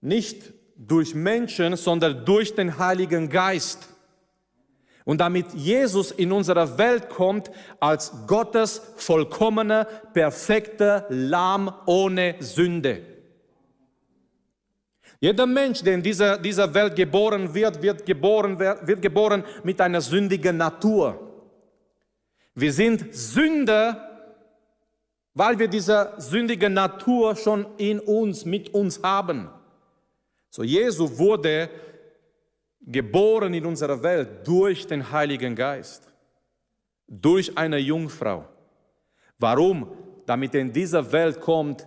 nicht 0.00 0.52
durch 0.76 1.14
Menschen, 1.14 1.76
sondern 1.76 2.26
durch 2.26 2.54
den 2.54 2.78
Heiligen 2.78 3.30
Geist. 3.30 3.93
Und 5.04 5.20
damit 5.20 5.52
Jesus 5.52 6.10
in 6.10 6.32
unsere 6.32 6.78
Welt 6.78 7.10
kommt 7.10 7.50
als 7.78 8.12
Gottes 8.26 8.80
vollkommener, 8.96 9.84
perfekter 9.84 11.04
Lamm 11.10 11.72
ohne 11.84 12.36
Sünde. 12.40 13.02
Jeder 15.20 15.46
Mensch, 15.46 15.82
der 15.82 15.94
in 15.94 16.02
dieser, 16.02 16.38
dieser 16.38 16.72
Welt 16.72 16.96
geboren 16.96 17.52
wird, 17.54 17.80
wird 17.80 18.04
geboren, 18.04 18.58
wird 18.58 19.00
geboren 19.00 19.44
mit 19.62 19.80
einer 19.80 20.00
sündigen 20.00 20.56
Natur. 20.56 21.18
Wir 22.54 22.72
sind 22.72 23.14
Sünder, 23.14 24.30
weil 25.34 25.58
wir 25.58 25.68
diese 25.68 26.12
sündige 26.18 26.70
Natur 26.70 27.36
schon 27.36 27.66
in 27.76 28.00
uns, 28.00 28.44
mit 28.44 28.72
uns 28.72 29.02
haben. 29.02 29.48
So, 30.50 30.62
Jesus 30.62 31.18
wurde 31.18 31.68
geboren 32.86 33.54
in 33.54 33.66
unserer 33.66 34.02
Welt 34.02 34.46
durch 34.46 34.86
den 34.86 35.10
Heiligen 35.10 35.54
Geist, 35.54 36.12
durch 37.08 37.56
eine 37.56 37.78
Jungfrau. 37.78 38.44
Warum? 39.38 39.88
Damit 40.26 40.54
er 40.54 40.60
in 40.60 40.72
dieser 40.72 41.10
Welt 41.12 41.40
kommt, 41.40 41.86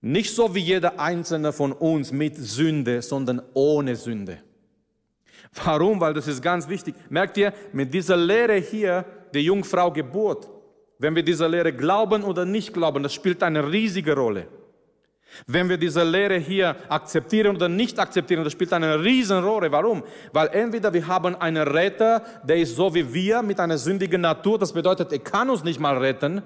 nicht 0.00 0.34
so 0.34 0.52
wie 0.54 0.60
jeder 0.60 0.98
einzelne 0.98 1.52
von 1.52 1.72
uns 1.72 2.10
mit 2.10 2.36
Sünde, 2.36 3.02
sondern 3.02 3.42
ohne 3.54 3.94
Sünde. 3.94 4.38
Warum? 5.64 6.00
Weil 6.00 6.14
das 6.14 6.26
ist 6.26 6.42
ganz 6.42 6.68
wichtig. 6.68 6.94
Merkt 7.08 7.36
ihr, 7.36 7.52
mit 7.72 7.92
dieser 7.92 8.16
Lehre 8.16 8.56
hier, 8.56 9.04
der 9.32 9.42
Jungfrau 9.42 9.90
Geburt, 9.90 10.50
wenn 10.98 11.14
wir 11.14 11.22
dieser 11.22 11.48
Lehre 11.48 11.72
glauben 11.72 12.22
oder 12.22 12.44
nicht 12.44 12.72
glauben, 12.72 13.02
das 13.02 13.14
spielt 13.14 13.42
eine 13.42 13.70
riesige 13.70 14.14
Rolle. 14.14 14.46
Wenn 15.46 15.68
wir 15.68 15.76
diese 15.76 16.04
Lehre 16.04 16.36
hier 16.36 16.76
akzeptieren 16.88 17.56
oder 17.56 17.68
nicht 17.68 17.98
akzeptieren, 17.98 18.44
das 18.44 18.52
spielt 18.52 18.72
eine 18.72 19.02
Riesenrolle. 19.02 19.70
Warum? 19.72 20.02
Weil 20.32 20.48
entweder 20.48 20.92
wir 20.92 21.06
haben 21.06 21.34
einen 21.36 21.66
Retter, 21.66 22.22
der 22.44 22.58
ist 22.58 22.76
so 22.76 22.94
wie 22.94 23.12
wir 23.12 23.42
mit 23.42 23.58
einer 23.60 23.78
sündigen 23.78 24.20
Natur, 24.20 24.58
das 24.58 24.72
bedeutet, 24.72 25.12
er 25.12 25.18
kann 25.18 25.50
uns 25.50 25.64
nicht 25.64 25.80
mal 25.80 25.98
retten. 25.98 26.42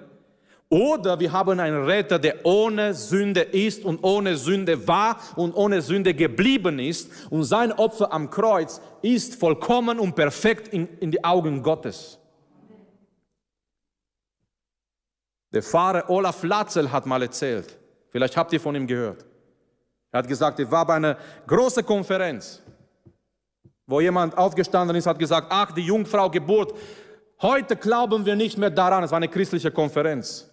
Oder 0.69 1.21
wir 1.21 1.31
haben 1.31 1.61
einen 1.61 1.85
Retter, 1.85 2.19
der 2.19 2.45
ohne 2.45 2.93
Sünde 2.93 3.43
ist 3.43 3.85
und 3.85 4.03
ohne 4.03 4.37
Sünde 4.37 4.89
war 4.89 5.21
und 5.37 5.55
ohne 5.55 5.81
Sünde 5.81 6.13
geblieben 6.13 6.81
ist. 6.81 7.31
Und 7.31 7.45
sein 7.45 7.71
Opfer 7.73 8.13
am 8.13 8.31
Kreuz 8.31 8.81
ist 9.01 9.37
vollkommen 9.37 10.01
und 10.01 10.17
perfekt 10.17 10.69
in, 10.69 10.89
in 10.99 11.13
die 11.13 11.23
Augen 11.23 11.63
Gottes. 11.63 12.19
Der 15.53 15.63
Pfarrer 15.63 16.11
Olaf 16.11 16.43
Latzel 16.43 16.91
hat 16.91 17.07
mal 17.07 17.23
erzählt, 17.23 17.79
vielleicht 18.17 18.37
habt 18.39 18.51
ihr 18.55 18.61
von 18.61 18.75
ihm 18.75 18.87
gehört. 18.87 19.27
Er 20.11 20.21
hat 20.21 20.27
gesagt, 20.27 20.59
er 20.59 20.71
war 20.71 20.87
bei 20.87 20.95
einer 20.95 21.19
großen 21.47 21.85
Konferenz, 21.85 22.63
wo 23.87 24.01
jemand 24.01 24.39
aufgestanden 24.39 24.97
ist, 24.97 25.07
hat 25.07 25.19
gesagt, 25.19 25.49
ach, 25.51 25.73
die 25.73 25.83
Jungfrau 25.83 26.31
Geburt, 26.31 26.73
heute 27.43 27.77
glauben 27.77 28.25
wir 28.25 28.35
nicht 28.35 28.57
mehr 28.57 28.71
daran. 28.71 29.05
Es 29.05 29.11
war 29.11 29.19
eine 29.19 29.29
christliche 29.29 29.71
Konferenz. 29.71 30.51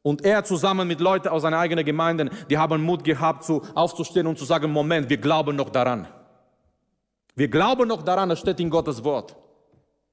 Und 0.00 0.24
er 0.24 0.44
zusammen 0.44 0.88
mit 0.88 1.00
Leuten 1.00 1.28
aus 1.28 1.42
seiner 1.42 1.58
eigenen 1.58 1.84
Gemeinde, 1.84 2.30
die 2.48 2.56
haben 2.56 2.82
Mut 2.82 3.04
gehabt, 3.04 3.44
zu, 3.44 3.60
aufzustehen 3.74 4.26
und 4.26 4.38
zu 4.38 4.46
sagen, 4.46 4.72
Moment, 4.72 5.10
wir 5.10 5.18
glauben 5.18 5.56
noch 5.56 5.68
daran. 5.68 6.08
Wir 7.34 7.48
glauben 7.48 7.86
noch 7.86 8.00
daran, 8.00 8.30
das 8.30 8.40
steht 8.40 8.60
in 8.60 8.70
Gottes 8.70 9.04
Wort. 9.04 9.36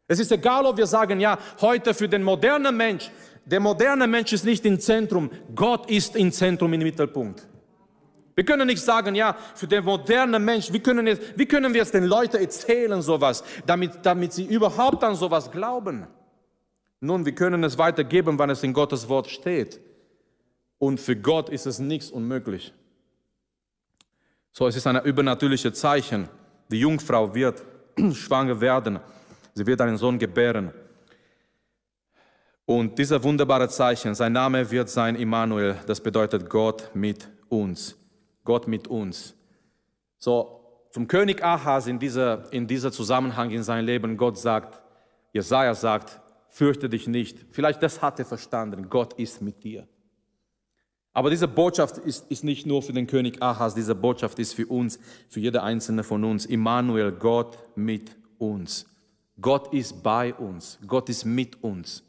Es 0.09 0.19
ist 0.19 0.33
egal, 0.33 0.65
ob 0.65 0.75
wir 0.75 0.87
sagen, 0.87 1.21
ja, 1.21 1.37
heute 1.61 1.93
für 1.93 2.09
den 2.09 2.21
modernen 2.23 2.75
Mensch, 2.75 3.09
der 3.51 3.59
moderne 3.59 4.07
Mensch 4.07 4.33
ist 4.33 4.45
nicht 4.45 4.65
im 4.65 4.79
Zentrum, 4.79 5.29
Gott 5.53 5.89
ist 5.89 6.15
im 6.15 6.31
Zentrum, 6.31 6.73
im 6.73 6.81
Mittelpunkt. 6.81 7.47
Wir 8.33 8.45
können 8.45 8.65
nicht 8.65 8.81
sagen, 8.81 9.13
ja, 9.13 9.35
für 9.55 9.67
den 9.67 9.83
modernen 9.83 10.43
Mensch, 10.43 10.71
wie 10.71 10.79
können, 10.79 11.05
jetzt, 11.05 11.37
wie 11.37 11.45
können 11.45 11.73
wir 11.73 11.81
es 11.81 11.91
den 11.91 12.05
Leuten 12.05 12.37
erzählen, 12.37 13.01
sowas, 13.01 13.43
damit, 13.65 13.99
damit 14.03 14.31
sie 14.31 14.45
überhaupt 14.45 15.03
an 15.03 15.15
sowas 15.15 15.51
glauben? 15.51 16.07
Nun, 17.01 17.25
wir 17.25 17.35
können 17.35 17.63
es 17.63 17.77
weitergeben, 17.77 18.39
wann 18.39 18.49
es 18.49 18.63
in 18.63 18.73
Gottes 18.73 19.09
Wort 19.09 19.29
steht. 19.29 19.81
Und 20.77 20.99
für 20.99 21.15
Gott 21.15 21.49
ist 21.49 21.65
es 21.65 21.79
nichts 21.79 22.09
unmöglich. 22.09 22.73
So, 24.53 24.67
es 24.67 24.75
ist 24.75 24.87
ein 24.87 25.03
übernatürliches 25.03 25.73
Zeichen. 25.73 26.29
Die 26.69 26.79
Jungfrau 26.79 27.35
wird 27.35 27.63
schwanger 28.13 28.61
werden. 28.61 28.99
Sie 29.53 29.65
wird 29.65 29.81
einen 29.81 29.97
Sohn 29.97 30.17
gebären. 30.17 30.71
Und 32.65 32.97
dieser 32.97 33.23
wunderbare 33.23 33.69
Zeichen, 33.69 34.15
sein 34.15 34.33
Name 34.33 34.69
wird 34.71 34.89
sein 34.89 35.15
Immanuel, 35.15 35.75
das 35.87 35.99
bedeutet 36.01 36.49
Gott 36.49 36.89
mit 36.93 37.27
uns. 37.49 37.97
Gott 38.43 38.67
mit 38.67 38.87
uns. 38.87 39.35
So, 40.17 40.61
zum 40.91 41.07
König 41.07 41.43
Ahas 41.43 41.87
in 41.87 41.99
dieser, 41.99 42.51
in 42.51 42.67
dieser 42.67 42.91
Zusammenhang 42.91 43.51
in 43.51 43.63
sein 43.63 43.85
Leben, 43.85 44.17
Gott 44.17 44.37
sagt, 44.37 44.81
Jesaja 45.33 45.73
sagt, 45.73 46.19
fürchte 46.49 46.89
dich 46.89 47.07
nicht. 47.07 47.37
Vielleicht 47.51 47.81
das 47.81 48.01
hat 48.01 48.19
er 48.19 48.25
verstanden. 48.25 48.89
Gott 48.89 49.13
ist 49.13 49.41
mit 49.41 49.63
dir. 49.63 49.87
Aber 51.13 51.29
diese 51.29 51.47
Botschaft 51.47 51.97
ist, 51.97 52.29
ist 52.31 52.43
nicht 52.43 52.65
nur 52.65 52.81
für 52.81 52.93
den 52.93 53.07
König 53.07 53.41
Ahas, 53.41 53.75
diese 53.75 53.95
Botschaft 53.95 54.39
ist 54.39 54.53
für 54.53 54.67
uns, 54.67 54.97
für 55.27 55.41
jede 55.41 55.61
einzelne 55.61 56.03
von 56.03 56.23
uns. 56.23 56.45
Immanuel, 56.45 57.11
Gott 57.11 57.57
mit 57.75 58.15
uns. 58.37 58.85
Gott 59.39 59.73
ist 59.73 60.03
bei 60.03 60.33
uns. 60.33 60.79
Gott 60.87 61.09
ist 61.09 61.25
mit 61.25 61.61
uns. 61.63 62.03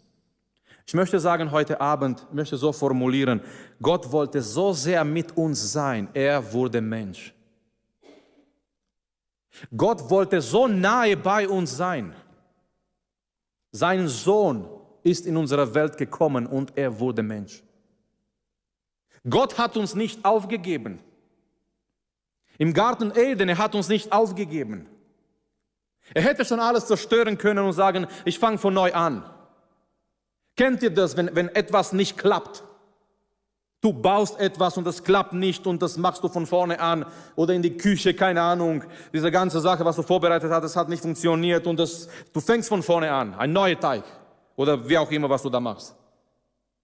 Ich 0.86 0.94
möchte 0.94 1.18
sagen, 1.20 1.50
heute 1.50 1.80
Abend, 1.80 2.26
möchte 2.32 2.56
so 2.56 2.72
formulieren, 2.72 3.40
Gott 3.80 4.10
wollte 4.10 4.42
so 4.42 4.72
sehr 4.72 5.04
mit 5.04 5.36
uns 5.36 5.72
sein, 5.72 6.08
er 6.12 6.52
wurde 6.52 6.80
Mensch. 6.80 7.34
Gott 9.76 10.08
wollte 10.10 10.40
so 10.40 10.66
nahe 10.66 11.16
bei 11.16 11.48
uns 11.48 11.76
sein. 11.76 12.14
Sein 13.70 14.08
Sohn 14.08 14.68
ist 15.02 15.26
in 15.26 15.36
unsere 15.36 15.74
Welt 15.74 15.96
gekommen 15.96 16.46
und 16.46 16.76
er 16.76 16.98
wurde 16.98 17.22
Mensch. 17.22 17.62
Gott 19.28 19.58
hat 19.58 19.76
uns 19.76 19.94
nicht 19.94 20.24
aufgegeben. 20.24 20.98
Im 22.58 22.74
Garten 22.74 23.12
Eden, 23.14 23.48
er 23.48 23.58
hat 23.58 23.74
uns 23.74 23.88
nicht 23.88 24.12
aufgegeben. 24.12 24.86
Er 26.14 26.22
hätte 26.22 26.44
schon 26.44 26.60
alles 26.60 26.86
zerstören 26.86 27.38
können 27.38 27.64
und 27.64 27.72
sagen, 27.72 28.06
ich 28.24 28.38
fange 28.38 28.58
von 28.58 28.74
neu 28.74 28.92
an. 28.92 29.24
Kennt 30.56 30.82
ihr 30.82 30.90
das, 30.90 31.16
wenn, 31.16 31.34
wenn 31.34 31.48
etwas 31.48 31.92
nicht 31.92 32.18
klappt? 32.18 32.62
Du 33.80 33.92
baust 33.92 34.38
etwas 34.38 34.76
und 34.76 34.86
es 34.86 35.02
klappt 35.02 35.32
nicht 35.32 35.66
und 35.66 35.82
das 35.82 35.96
machst 35.96 36.22
du 36.22 36.28
von 36.28 36.46
vorne 36.46 36.78
an 36.78 37.04
oder 37.34 37.52
in 37.52 37.62
die 37.62 37.76
Küche, 37.76 38.14
keine 38.14 38.40
Ahnung. 38.40 38.84
Diese 39.12 39.32
ganze 39.32 39.60
Sache, 39.60 39.84
was 39.84 39.96
du 39.96 40.02
vorbereitet 40.02 40.52
hast, 40.52 40.76
hat 40.76 40.88
nicht 40.88 41.02
funktioniert 41.02 41.66
und 41.66 41.80
das, 41.80 42.08
du 42.32 42.40
fängst 42.40 42.68
von 42.68 42.82
vorne 42.82 43.10
an. 43.10 43.34
Ein 43.34 43.52
neuer 43.52 43.78
Teig 43.78 44.04
oder 44.54 44.88
wie 44.88 44.96
auch 44.96 45.10
immer, 45.10 45.28
was 45.28 45.42
du 45.42 45.50
da 45.50 45.58
machst. 45.58 45.96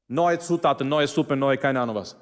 Neue 0.08 0.40
Zutaten, 0.40 0.88
neue 0.88 1.06
Suppe, 1.06 1.36
neue, 1.36 1.56
keine 1.56 1.80
Ahnung 1.80 1.94
was. 1.94 2.16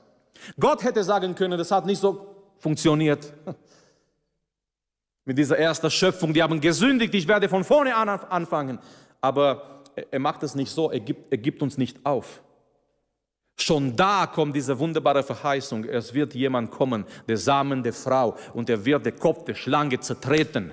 Gott 0.60 0.82
hätte 0.84 1.02
sagen 1.02 1.34
können, 1.34 1.56
das 1.56 1.70
hat 1.70 1.86
nicht 1.86 2.00
so 2.00 2.44
funktioniert. 2.58 3.32
Mit 5.24 5.38
dieser 5.38 5.58
ersten 5.58 5.90
Schöpfung, 5.90 6.34
die 6.34 6.42
haben 6.42 6.60
gesündigt, 6.60 7.14
ich 7.14 7.26
werde 7.26 7.48
von 7.48 7.64
vorne 7.64 7.96
an 7.96 8.08
anfangen. 8.08 8.78
Aber 9.22 9.75
er 10.10 10.18
macht 10.18 10.42
es 10.42 10.54
nicht 10.54 10.70
so, 10.70 10.90
er 10.90 11.00
gibt, 11.00 11.32
er 11.32 11.38
gibt 11.38 11.62
uns 11.62 11.78
nicht 11.78 12.04
auf. 12.04 12.42
Schon 13.58 13.96
da 13.96 14.26
kommt 14.26 14.54
diese 14.54 14.78
wunderbare 14.78 15.22
Verheißung. 15.22 15.84
Es 15.84 16.12
wird 16.12 16.34
jemand 16.34 16.70
kommen, 16.70 17.06
der 17.26 17.38
Samen 17.38 17.82
der 17.82 17.94
Frau, 17.94 18.36
und 18.52 18.68
er 18.68 18.84
wird 18.84 19.06
den 19.06 19.18
Kopf 19.18 19.44
der 19.44 19.54
Schlange 19.54 19.98
zertreten. 19.98 20.72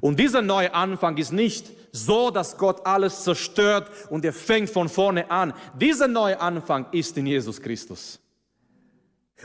Und 0.00 0.18
dieser 0.18 0.42
neue 0.42 0.72
Anfang 0.72 1.16
ist 1.18 1.32
nicht 1.32 1.70
so, 1.92 2.30
dass 2.30 2.56
Gott 2.56 2.86
alles 2.86 3.24
zerstört 3.24 3.90
und 4.10 4.24
er 4.24 4.32
fängt 4.32 4.70
von 4.70 4.88
vorne 4.88 5.30
an. 5.30 5.52
Dieser 5.78 6.08
neue 6.08 6.40
Anfang 6.40 6.86
ist 6.92 7.16
in 7.18 7.26
Jesus 7.26 7.60
Christus. 7.60 8.20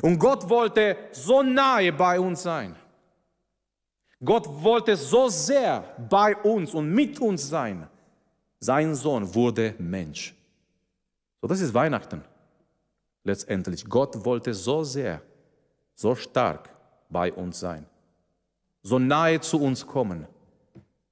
Und 0.02 0.20
Gott 0.20 0.48
wollte 0.50 0.98
so 1.12 1.44
nahe 1.44 1.92
bei 1.92 2.20
uns 2.20 2.44
sein. 2.44 2.76
Gott 4.24 4.48
wollte 4.48 4.96
so 4.96 5.28
sehr 5.28 5.84
bei 6.10 6.36
uns 6.38 6.74
und 6.74 6.90
mit 6.90 7.20
uns 7.20 7.50
sein. 7.50 7.88
Sein 8.63 8.95
Sohn 8.95 9.36
wurde 9.36 9.76
Mensch. 9.78 10.34
So, 11.41 11.49
das 11.49 11.60
ist 11.60 11.73
Weihnachten. 11.73 12.21
Letztendlich. 13.26 13.84
Gott 13.84 14.23
wollte 14.23 14.54
so 14.54 14.86
sehr, 14.86 15.21
so 15.95 16.15
stark 16.15 16.69
bei 17.10 17.34
uns 17.34 17.60
sein. 17.60 17.86
So 18.82 18.99
nahe 18.99 19.41
zu 19.41 19.60
uns 19.62 19.86
kommen. 19.86 20.28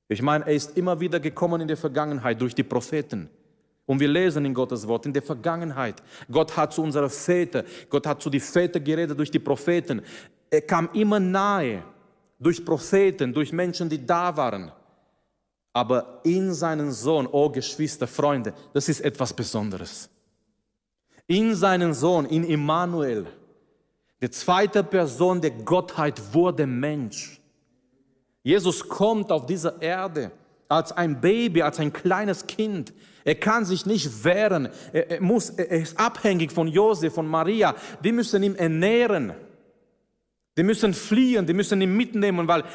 Ich 0.08 0.22
meine, 0.22 0.46
er 0.46 0.54
ist 0.54 0.78
immer 0.78 0.98
wieder 0.98 1.20
gekommen 1.20 1.60
in 1.60 1.68
der 1.68 1.76
Vergangenheit 1.76 2.40
durch 2.40 2.56
die 2.56 2.64
Propheten. 2.64 3.30
Und 3.86 4.00
wir 4.00 4.08
lesen 4.08 4.46
in 4.46 4.54
Gottes 4.54 4.88
Wort, 4.88 5.06
in 5.06 5.12
der 5.12 5.22
Vergangenheit. 5.22 6.02
Gott 6.32 6.56
hat 6.56 6.72
zu 6.72 6.82
unseren 6.82 7.10
Vätern, 7.10 7.66
Gott 7.90 8.08
hat 8.08 8.22
zu 8.22 8.30
den 8.30 8.40
Vätern 8.40 8.82
geredet 8.82 9.20
durch 9.20 9.32
die 9.32 9.40
Propheten. 9.40 10.02
Er 10.50 10.62
kam 10.62 10.88
immer 10.94 11.20
nahe 11.20 11.84
durch 12.40 12.64
Propheten, 12.64 13.34
durch 13.34 13.52
Menschen, 13.52 13.90
die 13.90 14.06
da 14.06 14.38
waren. 14.38 14.72
Aber 15.74 16.20
in 16.24 16.54
seinen 16.54 16.92
Sohn, 16.92 17.28
oh 17.32 17.50
Geschwister, 17.50 18.08
Freunde, 18.08 18.54
das 18.74 18.90
ist 18.90 19.02
etwas 19.02 19.34
Besonderes 19.34 20.10
in 21.32 21.56
seinen 21.56 21.94
Sohn, 21.94 22.26
in 22.26 22.44
Immanuel, 22.44 23.26
der 24.20 24.32
zweite 24.32 24.84
Person 24.84 25.40
der 25.40 25.52
Gottheit 25.52 26.22
wurde 26.34 26.68
Mensch. 26.68 27.40
Jesus 28.44 28.88
kommt 28.88 29.32
auf 29.32 29.46
diese 29.46 29.76
Erde 29.80 30.32
als 30.68 30.92
ein 30.92 31.22
Baby, 31.22 31.62
als 31.62 31.80
ein 31.80 31.94
kleines 31.94 32.48
Kind. 32.48 32.92
Er 33.24 33.36
kann 33.36 33.64
sich 33.64 33.86
nicht 33.86 34.26
wehren. 34.26 34.68
Er, 34.92 35.10
er, 35.10 35.22
muss, 35.22 35.52
er 35.52 35.70
ist 35.70 35.98
abhängig 35.98 36.52
von 36.52 36.68
Josef, 36.68 37.14
von 37.14 37.28
Maria. 37.28 37.76
Die 38.04 38.12
müssen 38.12 38.44
ihn 38.44 38.56
ernähren. 38.56 39.34
Die 40.58 40.64
müssen 40.64 40.94
fliehen, 40.94 41.46
die 41.46 41.54
müssen 41.54 41.82
ihn 41.82 41.96
mitnehmen, 41.96 42.46
weil 42.48 42.66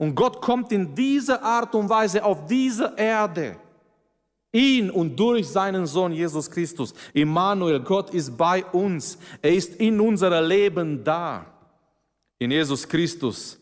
und 0.00 0.14
Gott 0.14 0.40
kommt 0.40 0.72
in 0.72 0.94
dieser 0.94 1.42
Art 1.42 1.74
und 1.74 1.90
Weise 1.90 2.24
auf 2.24 2.46
diese 2.46 2.94
Erde 2.96 3.58
ihn 4.50 4.90
und 4.90 5.14
durch 5.14 5.46
seinen 5.46 5.86
Sohn 5.86 6.12
Jesus 6.12 6.50
Christus. 6.50 6.94
Immanuel, 7.12 7.80
Gott 7.80 8.08
ist 8.14 8.34
bei 8.34 8.64
uns. 8.64 9.18
Er 9.42 9.52
ist 9.52 9.74
in 9.74 10.00
unserem 10.00 10.48
Leben 10.48 11.04
da. 11.04 11.44
In 12.38 12.50
Jesus 12.50 12.88
Christus, 12.88 13.60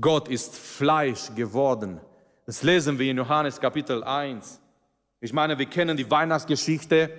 Gott 0.00 0.28
ist 0.28 0.56
Fleisch 0.56 1.34
geworden. 1.34 2.00
Das 2.46 2.62
lesen 2.62 2.96
wir 2.96 3.10
in 3.10 3.16
Johannes 3.16 3.60
Kapitel 3.60 4.04
1. 4.04 4.60
Ich 5.20 5.32
meine, 5.32 5.58
wir 5.58 5.66
kennen 5.66 5.96
die 5.96 6.08
Weihnachtsgeschichte 6.08 7.10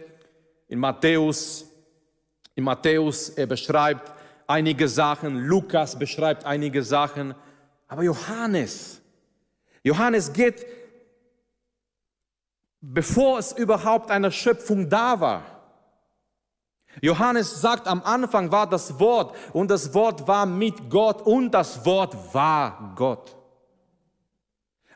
in 0.70 0.80
Matthäus. 0.80 1.66
In 2.56 2.64
Matthäus, 2.64 3.28
er 3.28 3.46
beschreibt 3.46 4.14
einige 4.48 4.88
Sachen, 4.88 5.36
Lukas 5.36 6.00
beschreibt 6.00 6.46
einige 6.46 6.82
Sachen. 6.82 7.36
Aber 7.94 8.02
Johannes, 8.02 9.04
Johannes 9.84 10.34
geht, 10.34 10.66
bevor 12.82 13.38
es 13.38 13.52
überhaupt 13.52 14.10
eine 14.10 14.32
Schöpfung 14.32 14.90
da 14.90 15.20
war. 15.20 15.44
Johannes 17.04 17.62
sagt, 17.62 17.88
am 17.88 18.02
Anfang 18.02 18.52
war 18.52 18.68
das 18.68 19.00
Wort 19.00 19.36
und 19.54 19.70
das 19.70 19.94
Wort 19.94 20.28
war 20.28 20.48
mit 20.48 20.90
Gott 20.90 21.22
und 21.22 21.52
das 21.52 21.86
Wort 21.86 22.34
war 22.34 22.94
Gott. 22.96 23.36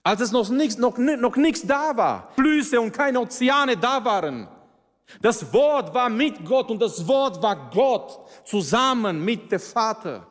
Als 0.01 0.21
es 0.21 0.31
noch 0.31 0.49
nichts, 0.49 0.79
noch, 0.79 0.97
noch 0.97 1.35
nichts 1.35 1.61
da 1.67 1.95
war, 1.95 2.31
Flüsse 2.33 2.81
und 2.81 2.93
keine 2.93 3.19
Ozeane 3.19 3.77
da 3.77 4.03
waren. 4.03 4.47
Das 5.21 5.53
Wort 5.53 5.93
war 5.93 6.09
mit 6.09 6.43
Gott 6.43 6.71
und 6.71 6.81
das 6.81 7.07
Wort 7.07 7.43
war 7.43 7.69
Gott 7.69 8.17
zusammen 8.43 9.23
mit 9.23 9.51
dem 9.51 9.59
Vater. 9.59 10.25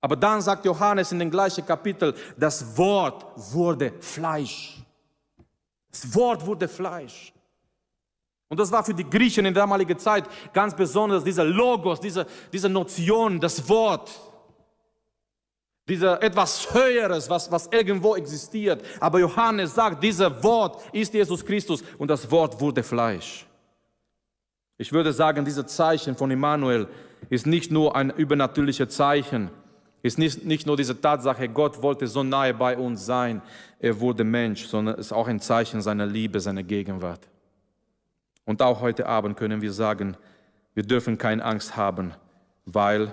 Aber 0.00 0.16
dann 0.16 0.40
sagt 0.40 0.64
Johannes 0.64 1.12
in 1.12 1.18
dem 1.18 1.30
gleichen 1.30 1.66
Kapitel, 1.66 2.14
das 2.36 2.76
Wort 2.76 3.26
wurde 3.52 3.92
Fleisch. 4.00 4.76
Das 5.90 6.14
Wort 6.14 6.46
wurde 6.46 6.68
Fleisch. 6.68 7.32
Und 8.48 8.58
das 8.58 8.70
war 8.70 8.82
für 8.82 8.94
die 8.94 9.08
Griechen 9.08 9.44
in 9.44 9.52
der 9.52 9.62
damaligen 9.62 9.98
Zeit 9.98 10.24
ganz 10.52 10.74
besonders, 10.74 11.22
dieser 11.22 11.44
Logos, 11.44 12.00
diese, 12.00 12.26
diese 12.52 12.68
Notion, 12.68 13.40
das 13.40 13.68
Wort. 13.68 14.10
Dieser 15.86 16.22
etwas 16.22 16.72
Höheres, 16.72 17.28
was, 17.28 17.50
was 17.50 17.66
irgendwo 17.68 18.14
existiert. 18.14 18.82
Aber 19.00 19.18
Johannes 19.18 19.74
sagt, 19.74 20.02
dieses 20.02 20.30
Wort 20.42 20.82
ist 20.92 21.12
Jesus 21.12 21.44
Christus 21.44 21.82
und 21.98 22.08
das 22.08 22.30
Wort 22.30 22.60
wurde 22.60 22.82
Fleisch. 22.82 23.46
Ich 24.76 24.92
würde 24.92 25.12
sagen, 25.12 25.44
dieses 25.44 25.66
Zeichen 25.66 26.14
von 26.14 26.30
Immanuel 26.30 26.86
ist 27.30 27.46
nicht 27.46 27.70
nur 27.70 27.96
ein 27.96 28.10
übernatürliches 28.10 28.90
Zeichen, 28.90 29.50
ist 30.02 30.18
nicht, 30.18 30.44
nicht 30.44 30.66
nur 30.66 30.76
diese 30.76 31.00
Tatsache, 31.00 31.48
Gott 31.48 31.82
wollte 31.82 32.06
so 32.06 32.22
nahe 32.22 32.54
bei 32.54 32.76
uns 32.76 33.04
sein, 33.04 33.42
er 33.80 33.98
wurde 34.00 34.24
Mensch, 34.24 34.66
sondern 34.66 34.94
es 34.94 35.06
ist 35.06 35.12
auch 35.12 35.28
ein 35.28 35.40
Zeichen 35.40 35.80
seiner 35.80 36.06
Liebe, 36.06 36.40
seiner 36.40 36.62
Gegenwart. 36.62 37.28
Und 38.44 38.62
auch 38.62 38.80
heute 38.80 39.06
Abend 39.06 39.36
können 39.36 39.60
wir 39.60 39.72
sagen, 39.72 40.16
wir 40.74 40.82
dürfen 40.82 41.18
keine 41.18 41.44
Angst 41.44 41.76
haben, 41.76 42.12
weil 42.64 43.12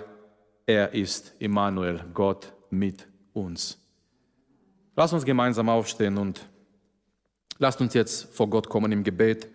er 0.66 0.94
ist 0.94 1.34
Immanuel, 1.38 2.04
Gott 2.14 2.52
mit 2.70 3.06
uns. 3.32 3.78
Lass 4.94 5.12
uns 5.12 5.24
gemeinsam 5.24 5.68
aufstehen 5.68 6.16
und 6.16 6.40
lasst 7.58 7.80
uns 7.80 7.92
jetzt 7.94 8.34
vor 8.34 8.48
Gott 8.48 8.68
kommen 8.68 8.90
im 8.92 9.04
Gebet. 9.04 9.48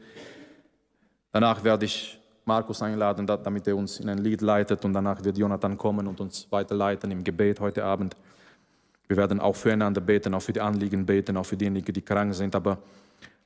Danach 1.31 1.63
werde 1.63 1.85
ich 1.85 2.20
Markus 2.51 2.81
einladen, 2.81 3.25
damit 3.25 3.65
er 3.65 3.77
uns 3.77 4.01
in 4.01 4.09
ein 4.09 4.17
Lied 4.17 4.41
leitet 4.41 4.83
und 4.83 4.91
danach 4.91 5.23
wird 5.23 5.37
Jonathan 5.37 5.77
kommen 5.77 6.05
und 6.05 6.19
uns 6.19 6.47
weiterleiten 6.49 7.09
im 7.09 7.23
Gebet 7.23 7.61
heute 7.61 7.85
Abend. 7.85 8.13
Wir 9.07 9.15
werden 9.15 9.39
auch 9.39 9.55
füreinander 9.55 10.01
beten, 10.01 10.33
auch 10.33 10.41
für 10.41 10.51
die 10.51 10.59
Anliegen 10.59 11.05
beten, 11.05 11.37
auch 11.37 11.45
für 11.45 11.55
diejenigen, 11.55 11.93
die 11.93 12.01
krank 12.01 12.33
sind. 12.33 12.53
Aber 12.53 12.77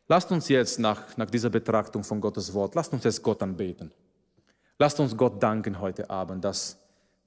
lasst 0.08 0.32
uns 0.32 0.50
jetzt 0.50 0.80
nach, 0.80 1.16
nach 1.18 1.30
dieser 1.30 1.52
Betrachtung 1.52 2.04
von 2.04 2.20
Gottes 2.20 2.52
Wort, 2.52 2.74
lasst 2.74 2.94
uns 2.94 3.04
jetzt 3.04 3.22
Gott 3.22 3.44
anbeten. 3.44 3.92
Lasst 4.80 5.00
uns 5.00 5.16
Gott 5.16 5.42
danken 5.42 5.80
heute 5.80 6.10
Abend, 6.10 6.44
dass, 6.44 6.76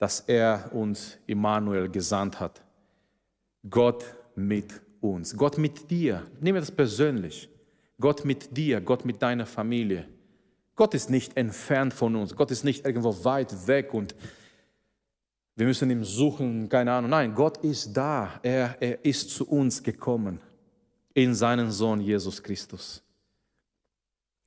dass 0.01 0.19
er 0.27 0.71
uns 0.73 1.17
Immanuel 1.29 1.89
gesandt 1.89 2.41
hat. 2.41 2.61
Gott 3.71 4.05
mit 4.35 4.81
uns, 5.01 5.37
Gott 5.37 5.57
mit 5.59 5.89
dir. 5.89 6.27
Nimm 6.41 6.57
das 6.57 6.73
persönlich. 6.73 7.49
Gott 8.01 8.25
mit 8.25 8.57
dir, 8.57 8.81
Gott 8.81 9.05
mit 9.05 9.23
deiner 9.23 9.47
Familie. 9.47 10.09
Gott 10.79 10.95
ist 10.95 11.11
nicht 11.11 11.37
entfernt 11.37 11.93
von 11.93 12.15
uns. 12.15 12.37
Gott 12.37 12.53
ist 12.53 12.63
nicht 12.63 12.87
irgendwo 12.87 13.25
weit 13.25 13.67
weg 13.67 13.93
und 13.93 14.15
wir 15.57 15.67
müssen 15.67 15.91
ihn 15.91 16.05
suchen, 16.05 16.69
keine 16.69 16.93
Ahnung. 16.93 17.11
Nein, 17.11 17.35
Gott 17.35 17.57
ist 17.59 17.93
da. 17.97 18.39
Er, 18.45 18.81
er 18.81 19.05
ist 19.05 19.31
zu 19.31 19.49
uns 19.49 19.83
gekommen 19.83 20.41
in 21.15 21.35
seinen 21.35 21.73
Sohn 21.73 22.01
Jesus 22.01 22.41
Christus. 22.41 23.03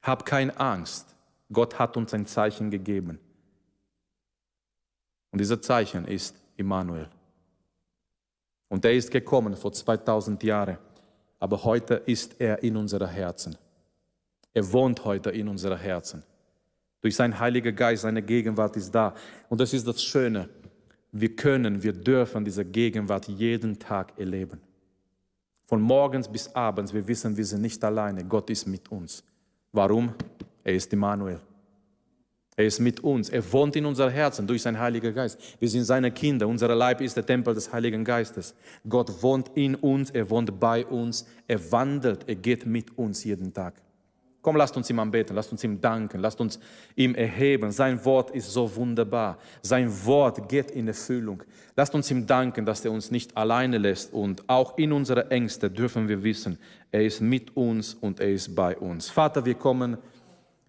Hab 0.02 0.26
keine 0.26 0.58
Angst. 0.58 1.14
Gott 1.52 1.78
hat 1.78 1.98
uns 1.98 2.14
ein 2.14 2.26
Zeichen 2.26 2.72
gegeben. 2.72 3.20
Und 5.32 5.40
dieses 5.40 5.60
Zeichen 5.60 6.06
ist 6.06 6.34
Immanuel. 6.56 7.10
Und 8.70 8.86
er 8.86 8.94
ist 8.94 9.12
gekommen 9.12 9.58
vor 9.58 9.74
2000 9.74 10.42
Jahren. 10.44 10.78
Aber 11.40 11.62
heute 11.66 11.96
ist 11.96 12.40
er 12.40 12.64
in 12.64 12.78
unseren 12.78 13.10
Herzen. 13.10 13.58
Er 14.54 14.72
wohnt 14.72 15.04
heute 15.06 15.32
in 15.32 15.48
unseren 15.48 15.78
Herzen. 15.78 16.24
Durch 17.02 17.16
seinen 17.16 17.40
Heiligen 17.40 17.76
Geist, 17.76 18.04
seine 18.04 18.22
Gegenwart 18.22 18.76
ist 18.78 18.92
da. 18.92 19.14
Und 19.50 19.60
das 19.60 19.74
ist 19.74 19.88
das 19.88 20.04
Schöne. 20.04 20.50
Wir 21.12 21.36
können, 21.36 21.82
wir 21.82 21.94
dürfen 21.94 22.46
diese 22.46 22.64
Gegenwart 22.64 23.28
jeden 23.28 23.78
Tag 23.80 24.18
erleben. 24.18 24.62
Von 25.66 25.82
morgens 25.82 26.28
bis 26.28 26.54
abends, 26.54 26.94
wir 26.94 27.08
wissen, 27.08 27.36
wir 27.36 27.46
sind 27.46 27.62
nicht 27.62 27.84
alleine. 27.84 28.24
Gott 28.26 28.50
ist 28.50 28.68
mit 28.68 28.92
uns. 28.92 29.24
Warum? 29.72 30.14
Er 30.64 30.74
ist 30.74 30.92
Immanuel. 30.94 31.40
Er 32.56 32.66
ist 32.66 32.80
mit 32.80 33.00
uns. 33.00 33.30
Er 33.30 33.52
wohnt 33.52 33.76
in 33.76 33.86
unser 33.86 34.10
Herzen 34.10 34.46
durch 34.46 34.62
seinen 34.62 34.78
Heiligen 34.78 35.16
Geist. 35.16 35.40
Wir 35.60 35.70
sind 35.70 35.86
seine 35.86 36.12
Kinder. 36.12 36.48
Unser 36.48 36.76
Leib 36.76 37.02
ist 37.02 37.16
der 37.16 37.26
Tempel 37.26 37.56
des 37.56 37.72
Heiligen 37.72 38.04
Geistes. 38.04 38.54
Gott 38.88 39.24
wohnt 39.24 39.50
in 39.56 39.76
uns. 39.76 40.12
Er 40.12 40.30
wohnt 40.30 40.60
bei 40.60 40.86
uns. 40.86 41.26
Er 41.48 41.72
wandelt. 41.72 42.28
Er 42.28 42.36
geht 42.36 42.66
mit 42.66 42.98
uns 42.98 43.24
jeden 43.24 43.54
Tag. 43.54 43.82
Komm, 44.42 44.56
lasst 44.56 44.76
uns 44.76 44.90
ihm 44.90 44.98
anbeten, 45.00 45.36
lasst 45.36 45.52
uns 45.52 45.64
ihm 45.64 45.80
danken, 45.80 46.20
lasst 46.20 46.42
uns 46.42 46.60
ihm 46.96 47.14
erheben. 47.14 47.72
Sein 47.72 48.04
Wort 48.06 48.32
ist 48.32 48.52
so 48.52 48.76
wunderbar. 48.76 49.38
Sein 49.62 49.92
Wort 50.06 50.50
geht 50.50 50.72
in 50.72 50.88
Erfüllung. 50.88 51.44
Lasst 51.76 51.94
uns 51.94 52.10
ihm 52.10 52.26
danken, 52.26 52.66
dass 52.66 52.84
er 52.84 52.92
uns 52.92 53.12
nicht 53.12 53.38
alleine 53.38 53.78
lässt 53.78 54.14
und 54.14 54.50
auch 54.50 54.78
in 54.78 54.92
unserer 54.92 55.32
Ängste 55.32 55.70
dürfen 55.70 56.08
wir 56.08 56.24
wissen, 56.24 56.58
er 56.92 57.06
ist 57.06 57.22
mit 57.22 57.56
uns 57.56 57.94
und 57.94 58.20
er 58.20 58.30
ist 58.30 58.56
bei 58.56 58.76
uns. 58.78 59.10
Vater, 59.10 59.46
wir 59.46 59.56
kommen 59.56 59.98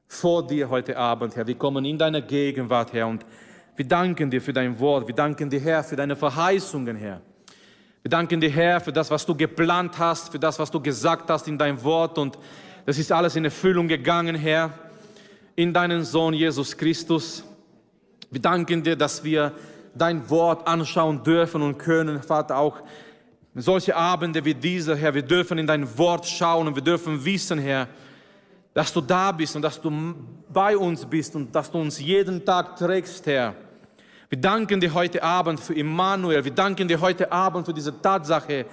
vor 0.07 0.47
dir 0.47 0.69
heute 0.69 0.97
Abend, 0.97 1.35
Herr. 1.35 1.47
Wir 1.47 1.57
kommen 1.57 1.85
in 1.87 1.97
deine 1.97 2.21
Gegenwart, 2.23 2.93
Herr, 2.93 3.09
und 3.09 3.25
wir 3.75 3.89
danken 3.89 4.31
dir 4.31 4.43
für 4.43 4.53
dein 4.53 4.79
Wort. 4.79 5.09
Wir 5.09 5.15
danken 5.15 5.49
dir, 5.49 5.59
Herr, 5.61 5.83
für 5.83 5.97
deine 5.97 6.15
Verheißungen, 6.15 6.95
Herr. 6.97 7.23
Wir 8.03 8.11
danken 8.11 8.41
dir, 8.41 8.51
Herr, 8.51 8.81
für 8.81 8.93
das, 8.93 9.11
was 9.11 9.25
du 9.25 9.35
geplant 9.35 9.99
hast, 9.99 10.31
für 10.31 10.39
das, 10.39 10.59
was 10.59 10.71
du 10.71 10.81
gesagt 10.81 11.31
hast 11.31 11.49
in 11.49 11.57
dein 11.57 11.83
Wort 11.83 12.19
und 12.19 12.37
das 12.85 12.99
ist 12.99 13.13
alles 13.13 13.37
in 13.37 13.45
Erfüllung 13.45 13.87
gegangen, 13.87 14.35
Herr, 14.35 14.73
in 15.55 15.73
deinen 15.73 16.05
Sohn 16.05 16.35
Jesus 16.35 16.77
Christus. 16.77 17.45
Wir 18.31 18.41
danken 18.41 18.83
dir, 18.83 18.97
dass 18.97 19.23
wir 19.23 19.53
dein 19.95 20.29
Wort 20.31 20.67
anschauen 20.67 21.23
dürfen 21.23 21.63
und 21.63 21.79
können, 21.79 22.23
Vater, 22.23 22.57
auch 22.57 22.79
solche 23.55 23.95
Abende 23.95 24.45
wie 24.45 24.55
diese, 24.55 24.97
Herr. 24.97 25.15
Wir 25.15 25.23
dürfen 25.23 25.59
in 25.59 25.67
dein 25.67 25.99
Wort 25.99 26.27
schauen 26.27 26.67
und 26.67 26.75
wir 26.75 26.83
dürfen 26.83 27.25
wissen, 27.25 27.59
Herr, 27.59 27.87
dass 28.75 28.93
du 28.93 29.01
da 29.01 29.31
bist 29.31 29.55
und 29.55 29.63
dass 29.63 29.81
du 29.81 30.15
bei 30.49 30.77
uns 30.77 31.05
bist 31.05 31.37
und 31.37 31.55
dass 31.55 31.71
du 31.71 31.79
uns 31.79 32.01
jeden 32.01 32.45
Tag 32.45 32.77
trägst, 32.77 33.27
Herr. 33.27 33.55
Wir 34.31 34.41
danken 34.41 34.81
dir 34.81 34.95
heute 34.95 35.23
Abend 35.23 35.61
für 35.61 35.75
Immanuel. 35.75 36.43
Wir 36.43 36.55
danken 36.55 36.89
dir 36.89 37.01
heute 37.01 37.31
Abend 37.31 37.67
für 37.67 37.75
diese 37.75 38.01
Tatsache, 38.01 38.65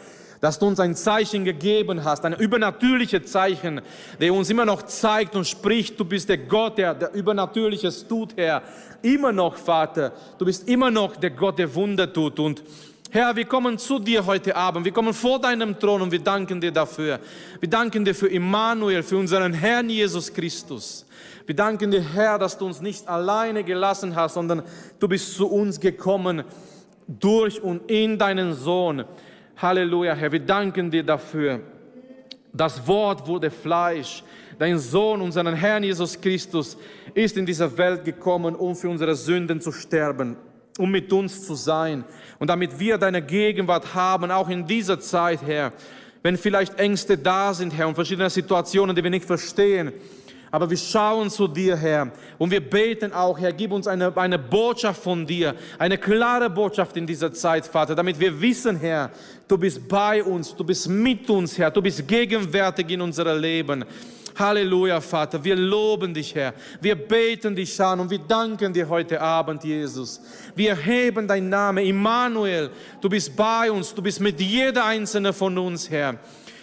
dass 0.42 0.60
du 0.60 0.68
uns 0.68 0.80
ein 0.80 0.96
Zeichen 0.96 1.44
gegeben 1.44 2.04
hast, 2.04 2.26
ein 2.26 2.34
übernatürliches 2.34 3.32
Zeichen, 3.32 3.82
der 4.20 4.34
uns 4.34 4.50
immer 4.50 4.66
noch 4.66 4.84
zeigt 4.84 5.36
und 5.36 5.48
spricht, 5.48 6.00
du 6.00 6.06
bist 6.06 6.30
der 6.30 6.38
Gott, 6.38 6.78
der, 6.78 6.94
der 6.94 7.14
Übernatürliches 7.14 8.08
tut, 8.08 8.36
Herr. 8.38 8.62
Immer 9.02 9.32
noch, 9.32 9.56
Vater, 9.56 10.14
du 10.38 10.46
bist 10.46 10.68
immer 10.68 10.92
noch 10.92 11.18
der 11.18 11.32
Gott, 11.32 11.60
der 11.60 11.74
Wunder 11.74 12.12
tut. 12.12 12.40
Und 12.40 12.64
Herr, 13.12 13.36
wir 13.36 13.46
kommen 13.46 13.78
zu 13.78 13.98
dir 13.98 14.26
heute 14.26 14.56
Abend, 14.56 14.86
wir 14.86 14.92
kommen 14.92 15.14
vor 15.14 15.40
deinem 15.40 15.80
Thron 15.80 16.04
und 16.04 16.12
wir 16.12 16.20
danken 16.20 16.62
dir 16.62 16.72
dafür. 16.72 17.20
Wir 17.60 17.70
danken 17.70 18.06
dir 18.06 18.14
für 18.14 18.28
Immanuel, 18.28 19.02
für 19.04 19.18
unseren 19.18 19.54
Herrn 19.54 19.90
Jesus 19.90 20.32
Christus. 20.32 21.06
Wir 21.48 21.56
danken 21.56 21.90
dir, 21.90 22.02
Herr, 22.02 22.38
dass 22.38 22.56
du 22.56 22.68
uns 22.68 22.82
nicht 22.82 23.08
alleine 23.08 23.64
gelassen 23.64 24.16
hast, 24.16 24.36
sondern 24.36 24.62
du 25.00 25.08
bist 25.08 25.34
zu 25.34 25.48
uns 25.48 25.80
gekommen 25.80 26.44
durch 27.08 27.60
und 27.64 27.90
in 27.90 28.20
deinen 28.20 28.54
Sohn. 28.54 29.04
Halleluja, 29.62 30.14
Herr, 30.16 30.32
wir 30.32 30.40
danken 30.40 30.90
dir 30.90 31.04
dafür. 31.04 31.60
Das 32.54 32.88
Wort 32.88 33.28
wurde 33.28 33.52
Fleisch. 33.52 34.24
Dein 34.58 34.80
Sohn, 34.80 35.20
unseren 35.22 35.54
Herrn 35.54 35.84
Jesus 35.84 36.20
Christus, 36.20 36.78
ist 37.14 37.36
in 37.36 37.46
diese 37.46 37.78
Welt 37.78 38.06
gekommen, 38.06 38.56
um 38.56 38.74
für 38.74 38.90
unsere 38.90 39.16
Sünden 39.16 39.60
zu 39.60 39.74
sterben, 39.74 40.38
um 40.78 40.90
mit 40.90 41.12
uns 41.12 41.46
zu 41.46 41.56
sein. 41.56 42.06
Und 42.40 42.50
damit 42.50 42.80
wir 42.80 42.98
deine 42.98 43.22
Gegenwart 43.22 43.94
haben, 43.94 44.32
auch 44.32 44.48
in 44.48 44.66
dieser 44.66 44.98
Zeit, 45.02 45.42
Herr, 45.46 45.74
wenn 46.24 46.38
vielleicht 46.38 46.80
Ängste 46.80 47.18
da 47.18 47.54
sind, 47.54 47.74
Herr, 47.78 47.90
und 47.90 47.96
verschiedene 47.96 48.30
Situationen, 48.30 48.96
die 48.96 49.04
wir 49.04 49.12
nicht 49.12 49.26
verstehen, 49.26 49.92
aber 50.52 50.70
wir 50.70 50.78
schauen 50.78 51.30
zu 51.30 51.48
dir, 51.48 51.76
Herr, 51.76 52.12
und 52.38 52.50
wir 52.50 52.62
beten 52.62 53.14
auch, 53.14 53.38
Herr, 53.38 53.54
gib 53.54 53.72
uns 53.72 53.88
eine, 53.88 54.16
eine 54.18 54.40
Botschaft 54.40 55.04
von 55.04 55.26
dir, 55.26 55.56
eine 55.78 55.98
klare 55.98 56.50
Botschaft 56.50 56.98
in 56.98 57.06
dieser 57.06 57.32
Zeit, 57.32 57.68
Vater, 57.68 57.94
damit 57.94 58.20
wir 58.20 58.42
wissen, 58.42 58.76
Herr, 58.78 59.12
du 59.50 59.58
bist 59.58 59.86
bei 59.88 60.24
uns, 60.24 60.56
du 60.56 60.64
bist 60.64 60.88
mit 60.88 61.30
uns, 61.30 61.58
Herr, 61.58 61.72
du 61.72 61.82
bist 61.82 62.08
gegenwärtig 62.08 62.90
in 62.92 63.02
unserem 63.02 63.42
Leben. 63.42 63.84
Halleluja, 64.38 65.02
Vater. 65.02 65.44
Wir 65.44 65.56
loben 65.56 66.14
dich, 66.14 66.34
Herr. 66.34 66.54
Wir 66.80 66.96
beten 66.96 67.54
dich 67.54 67.82
an 67.82 68.00
und 68.00 68.10
wir 68.10 68.20
danken 68.20 68.72
dir 68.72 68.88
heute 68.88 69.20
Abend, 69.20 69.66
Jesus. 69.66 70.22
Wir 70.56 70.76
heben 70.78 71.28
deinen 71.28 71.50
Namen, 71.50 71.86
Immanuel. 71.86 72.70
Du 73.02 73.10
bist 73.10 73.36
bei 73.36 73.70
uns, 73.70 73.94
du 73.94 74.02
bist 74.02 74.22
mit 74.22 74.40
jeder 74.40 74.86
einzelne 74.86 75.34
von 75.34 75.58
uns, 75.58 75.90
Herr. 75.90 76.16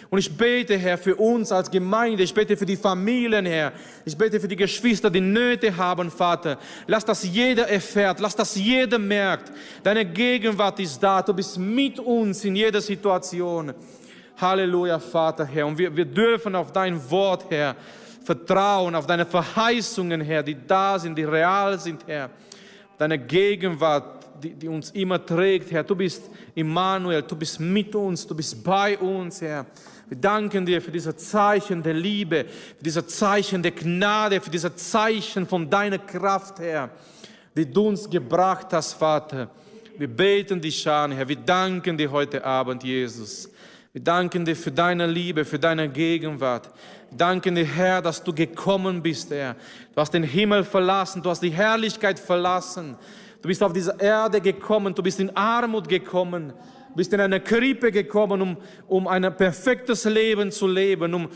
Und 0.09 0.19
ich 0.19 0.35
bete, 0.35 0.77
Herr, 0.77 0.97
für 0.97 1.15
uns 1.15 1.51
als 1.51 1.69
Gemeinde. 1.69 2.23
Ich 2.23 2.33
bete 2.33 2.55
für 2.55 2.65
die 2.65 2.77
Familien, 2.77 3.45
Herr. 3.45 3.73
Ich 4.05 4.17
bete 4.17 4.39
für 4.39 4.47
die 4.47 4.55
Geschwister, 4.55 5.09
die 5.09 5.19
Nöte 5.19 5.75
haben, 5.75 6.09
Vater. 6.09 6.57
Lass 6.85 7.03
das 7.03 7.23
jeder 7.23 7.67
erfährt. 7.67 8.19
Lass 8.21 8.35
das 8.35 8.55
jeder 8.55 8.99
merkt. 8.99 9.51
Deine 9.83 10.05
Gegenwart 10.05 10.79
ist 10.79 11.01
da. 11.01 11.21
Du 11.21 11.33
bist 11.33 11.57
mit 11.57 11.99
uns 11.99 12.45
in 12.45 12.55
jeder 12.55 12.79
Situation. 12.79 13.73
Halleluja, 14.37 14.99
Vater, 14.99 15.45
Herr. 15.45 15.67
Und 15.67 15.77
wir, 15.77 15.93
wir 15.93 16.05
dürfen 16.05 16.55
auf 16.55 16.71
dein 16.71 17.09
Wort, 17.09 17.45
Herr, 17.49 17.75
vertrauen, 18.23 18.95
auf 18.95 19.07
deine 19.07 19.25
Verheißungen, 19.25 20.21
Herr, 20.21 20.43
die 20.43 20.55
da 20.67 20.99
sind, 20.99 21.17
die 21.17 21.23
real 21.23 21.79
sind, 21.79 22.05
Herr. 22.07 22.29
Deine 22.97 23.17
Gegenwart, 23.19 24.25
die, 24.41 24.53
die 24.53 24.67
uns 24.67 24.91
immer 24.91 25.23
trägt, 25.25 25.71
Herr. 25.71 25.83
Du 25.83 25.95
bist 25.95 26.29
Immanuel, 26.53 27.23
du 27.23 27.35
bist 27.35 27.59
mit 27.59 27.93
uns, 27.95 28.25
du 28.27 28.35
bist 28.35 28.63
bei 28.63 28.97
uns, 28.97 29.41
Herr. 29.41 29.65
Wir 30.09 30.17
danken 30.17 30.65
dir 30.65 30.81
für 30.81 30.91
diese 30.91 31.15
Zeichen 31.17 31.83
der 31.83 31.93
Liebe, 31.93 32.45
für 32.77 32.83
diese 32.83 33.05
Zeichen 33.05 33.61
der 33.61 33.71
Gnade, 33.71 34.39
für 34.39 34.49
diese 34.49 34.73
Zeichen 34.73 35.45
von 35.45 35.69
deiner 35.69 35.97
Kraft, 35.97 36.59
Herr, 36.59 36.89
die 37.53 37.69
du 37.69 37.89
uns 37.89 38.09
gebracht 38.09 38.67
hast, 38.71 38.93
Vater. 38.93 39.49
Wir 39.97 40.07
beten 40.07 40.61
dich 40.61 40.87
an, 40.87 41.11
Herr. 41.11 41.27
Wir 41.27 41.35
danken 41.35 41.97
dir 41.97 42.09
heute 42.09 42.41
Abend, 42.45 42.83
Jesus. 42.85 43.49
Wir 43.91 44.01
danken 44.01 44.45
dir 44.45 44.55
für 44.55 44.71
deine 44.71 45.07
Liebe, 45.07 45.43
für 45.43 45.59
deine 45.59 45.89
Gegenwart. 45.89 46.69
Wir 47.09 47.17
danken 47.17 47.55
dir, 47.55 47.65
Herr, 47.65 48.01
dass 48.01 48.23
du 48.23 48.33
gekommen 48.33 49.01
bist, 49.01 49.29
Herr. 49.31 49.57
Du 49.93 49.99
hast 49.99 50.13
den 50.13 50.23
Himmel 50.23 50.63
verlassen, 50.63 51.21
du 51.21 51.29
hast 51.29 51.43
die 51.43 51.49
Herrlichkeit 51.49 52.17
verlassen. 52.17 52.95
Du 53.41 53.49
bist 53.49 53.61
auf 53.61 53.73
diese 53.73 53.93
Erde 53.99 54.39
gekommen, 54.39 54.95
du 54.95 55.03
bist 55.03 55.19
in 55.19 55.35
Armut 55.35 55.89
gekommen 55.89 56.53
bist 56.97 57.13
in 57.13 57.21
eine 57.21 57.39
Krippe 57.39 57.91
gekommen, 57.91 58.41
um, 58.41 58.57
um 58.87 59.07
ein 59.07 59.23
perfektes 59.37 60.03
Leben 60.05 60.51
zu 60.51 60.67
leben, 60.67 61.13
um 61.13 61.29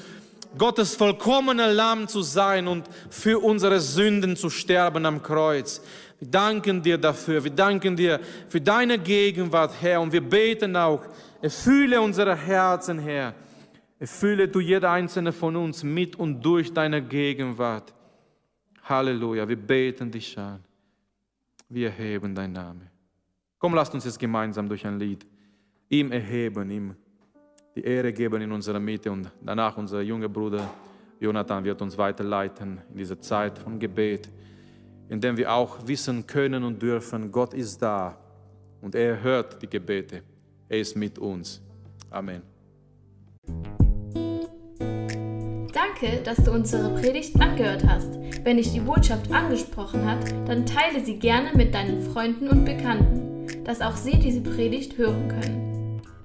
Gottes 0.58 0.96
vollkommener 0.96 1.72
Lamm 1.72 2.08
zu 2.08 2.24
sein 2.24 2.68
und 2.68 2.90
für 3.10 3.40
unsere 3.40 3.80
Sünden 3.80 4.36
zu 4.36 4.50
sterben 4.50 5.06
am 5.06 5.22
Kreuz. 5.22 5.82
Wir 6.20 6.30
danken 6.30 6.82
dir 6.82 6.98
dafür. 6.98 7.44
Wir 7.44 7.52
danken 7.52 7.96
dir 7.96 8.20
für 8.50 8.60
deine 8.60 8.98
Gegenwart, 8.98 9.72
Herr. 9.80 10.02
Und 10.02 10.12
wir 10.12 10.22
beten 10.22 10.76
auch, 10.76 11.06
erfülle 11.42 12.02
unsere 12.02 12.36
Herzen, 12.36 13.00
Herr. 13.00 13.34
Erfülle 14.00 14.48
du 14.48 14.60
jeder 14.60 14.92
einzelne 14.92 15.32
von 15.32 15.56
uns 15.56 15.84
mit 15.84 16.16
und 16.16 16.42
durch 16.42 16.74
deine 16.74 17.02
Gegenwart. 17.02 17.94
Halleluja. 18.84 19.48
Wir 19.48 19.56
beten 19.56 20.12
dich 20.12 20.38
an. 20.38 20.64
Wir 21.70 21.90
erheben 21.90 22.36
deinen 22.36 22.54
Namen. 22.54 22.90
Komm, 23.60 23.76
lasst 23.76 23.94
uns 23.94 24.06
jetzt 24.06 24.20
gemeinsam 24.20 24.68
durch 24.68 24.86
ein 24.86 25.00
Lied 25.00 25.31
ihm 25.92 26.12
erheben, 26.12 26.72
ihm 26.72 26.96
die 27.76 27.84
Ehre 27.84 28.12
geben 28.12 28.42
in 28.42 28.52
unserer 28.52 28.80
Mitte 28.80 29.12
und 29.12 29.30
danach 29.42 29.78
unser 29.78 30.02
junger 30.02 30.30
Bruder 30.30 30.68
Jonathan 31.20 31.64
wird 31.64 31.80
uns 31.82 31.96
weiterleiten 31.98 32.80
in 32.90 32.98
diese 32.98 33.20
Zeit 33.20 33.60
von 33.60 33.78
Gebet, 33.78 34.28
in 35.08 35.22
dem 35.22 35.38
wir 35.38 35.54
auch 35.54 35.86
wissen 35.86 36.26
können 36.26 36.64
und 36.64 36.82
dürfen, 36.82 37.32
Gott 37.32 37.54
ist 37.54 37.80
da 37.82 38.18
und 38.82 38.96
er 38.96 39.22
hört 39.22 39.62
die 39.62 39.68
Gebete. 39.68 40.24
Er 40.68 40.80
ist 40.80 40.96
mit 40.96 41.20
uns. 41.20 41.62
Amen. 42.10 42.42
Danke, 45.74 46.22
dass 46.24 46.38
du 46.44 46.52
unsere 46.52 46.90
Predigt 47.00 47.40
angehört 47.40 47.86
hast. 47.86 48.18
Wenn 48.44 48.58
dich 48.58 48.74
die 48.74 48.80
Botschaft 48.80 49.32
angesprochen 49.32 50.04
hat, 50.10 50.32
dann 50.48 50.66
teile 50.66 51.06
sie 51.06 51.20
gerne 51.20 51.52
mit 51.56 51.74
deinen 51.74 52.02
Freunden 52.02 52.48
und 52.48 52.66
Bekannten, 52.66 53.64
dass 53.64 53.82
auch 53.82 53.96
sie 53.96 54.18
diese 54.18 54.42
Predigt 54.42 54.98
hören 54.98 55.28
können. 55.28 55.61